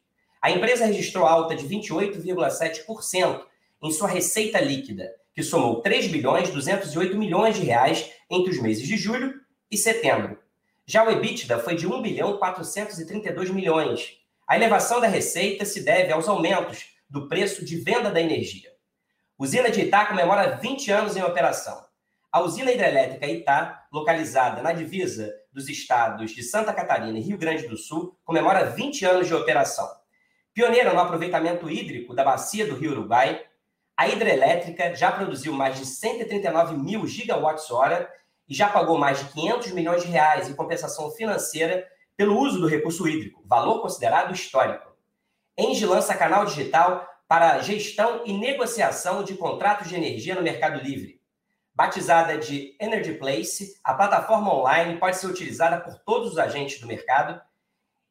A 0.44 0.50
empresa 0.50 0.84
registrou 0.84 1.26
alta 1.26 1.56
de 1.56 1.66
28,7% 1.66 3.44
em 3.82 3.90
sua 3.90 4.06
receita 4.06 4.60
líquida 4.60 5.10
que 5.32 5.42
somou 5.42 5.80
3 5.80 6.08
bilhões 6.08 6.50
208 6.50 7.16
milhões 7.16 7.56
de 7.56 7.62
reais 7.62 8.10
entre 8.28 8.50
os 8.50 8.60
meses 8.60 8.86
de 8.86 8.94
julho 8.98 9.40
e 9.70 9.78
setembro. 9.78 10.38
Já 10.84 11.02
o 11.02 11.10
EBITDA 11.10 11.60
foi 11.60 11.76
de 11.76 11.86
1 11.86 12.02
bilhão 12.02 12.36
432 12.36 13.48
milhões. 13.48 14.18
A 14.46 14.54
elevação 14.54 15.00
da 15.00 15.06
receita 15.06 15.64
se 15.64 15.80
deve 15.80 16.12
aos 16.12 16.28
aumentos 16.28 16.90
do 17.08 17.26
preço 17.26 17.64
de 17.64 17.76
venda 17.76 18.10
da 18.10 18.20
energia. 18.20 18.70
Usina 19.38 19.70
de 19.70 19.80
Itá 19.80 20.04
comemora 20.04 20.58
20 20.58 20.92
anos 20.92 21.16
em 21.16 21.22
operação. 21.22 21.86
A 22.30 22.42
usina 22.42 22.70
hidrelétrica 22.70 23.26
Itá, 23.26 23.86
localizada 23.90 24.60
na 24.60 24.74
divisa 24.74 25.34
dos 25.50 25.70
estados 25.70 26.32
de 26.32 26.42
Santa 26.42 26.74
Catarina 26.74 27.18
e 27.18 27.22
Rio 27.22 27.38
Grande 27.38 27.66
do 27.66 27.78
Sul, 27.78 28.14
comemora 28.22 28.66
20 28.66 29.06
anos 29.06 29.26
de 29.26 29.32
operação. 29.32 30.03
Pioneira 30.54 30.94
no 30.94 31.00
aproveitamento 31.00 31.68
hídrico 31.68 32.14
da 32.14 32.22
bacia 32.22 32.64
do 32.64 32.76
Rio 32.76 32.92
Uruguai, 32.92 33.44
a 33.96 34.06
hidrelétrica 34.06 34.94
já 34.94 35.10
produziu 35.10 35.52
mais 35.52 35.76
de 35.76 35.84
139 35.84 36.76
mil 36.76 37.04
gigawatts-hora 37.08 38.08
e 38.48 38.54
já 38.54 38.68
pagou 38.68 38.96
mais 38.96 39.18
de 39.18 39.32
500 39.32 39.72
milhões 39.72 40.02
de 40.04 40.08
reais 40.08 40.48
em 40.48 40.54
compensação 40.54 41.10
financeira 41.10 41.84
pelo 42.16 42.38
uso 42.38 42.60
do 42.60 42.68
recurso 42.68 43.08
hídrico, 43.08 43.42
valor 43.44 43.82
considerado 43.82 44.32
histórico. 44.32 44.96
Engie 45.58 45.86
lança 45.86 46.14
canal 46.14 46.44
digital 46.46 47.04
para 47.26 47.58
gestão 47.58 48.22
e 48.24 48.32
negociação 48.32 49.24
de 49.24 49.34
contratos 49.34 49.88
de 49.88 49.96
energia 49.96 50.36
no 50.36 50.42
Mercado 50.42 50.80
Livre. 50.80 51.20
Batizada 51.74 52.38
de 52.38 52.76
Energy 52.80 53.14
Place, 53.14 53.80
a 53.82 53.92
plataforma 53.92 54.54
online 54.54 55.00
pode 55.00 55.16
ser 55.16 55.26
utilizada 55.26 55.80
por 55.80 55.98
todos 56.04 56.30
os 56.30 56.38
agentes 56.38 56.80
do 56.80 56.86
mercado 56.86 57.42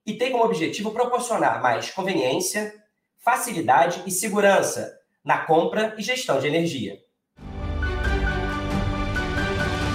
e 0.05 0.13
tem 0.13 0.31
como 0.31 0.43
objetivo 0.43 0.91
proporcionar 0.91 1.61
mais 1.61 1.89
conveniência, 1.89 2.73
facilidade 3.17 4.03
e 4.05 4.11
segurança 4.11 4.97
na 5.23 5.45
compra 5.45 5.95
e 5.97 6.01
gestão 6.01 6.39
de 6.39 6.47
energia. 6.47 6.97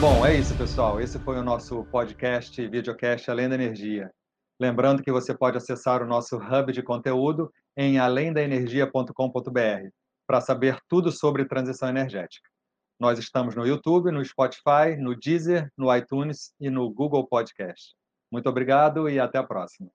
Bom, 0.00 0.24
é 0.24 0.36
isso, 0.36 0.56
pessoal. 0.56 1.00
Esse 1.00 1.18
foi 1.18 1.36
o 1.36 1.42
nosso 1.42 1.84
podcast 1.86 2.60
e 2.62 2.68
videocast 2.68 3.28
Além 3.28 3.48
da 3.48 3.56
Energia. 3.56 4.10
Lembrando 4.60 5.02
que 5.02 5.12
você 5.12 5.36
pode 5.36 5.56
acessar 5.56 6.02
o 6.02 6.06
nosso 6.06 6.36
hub 6.36 6.72
de 6.72 6.82
conteúdo 6.82 7.52
em 7.76 7.98
alemdaenergia.com.br 7.98 9.90
para 10.26 10.40
saber 10.40 10.78
tudo 10.88 11.10
sobre 11.10 11.44
transição 11.44 11.88
energética. 11.88 12.48
Nós 12.98 13.18
estamos 13.18 13.54
no 13.54 13.66
YouTube, 13.66 14.10
no 14.10 14.24
Spotify, 14.24 14.96
no 14.98 15.14
Deezer, 15.16 15.70
no 15.76 15.94
iTunes 15.94 16.52
e 16.60 16.70
no 16.70 16.90
Google 16.90 17.26
Podcast. 17.26 17.94
Muito 18.30 18.48
obrigado 18.48 19.08
e 19.08 19.18
até 19.18 19.38
a 19.38 19.44
próxima. 19.44 19.90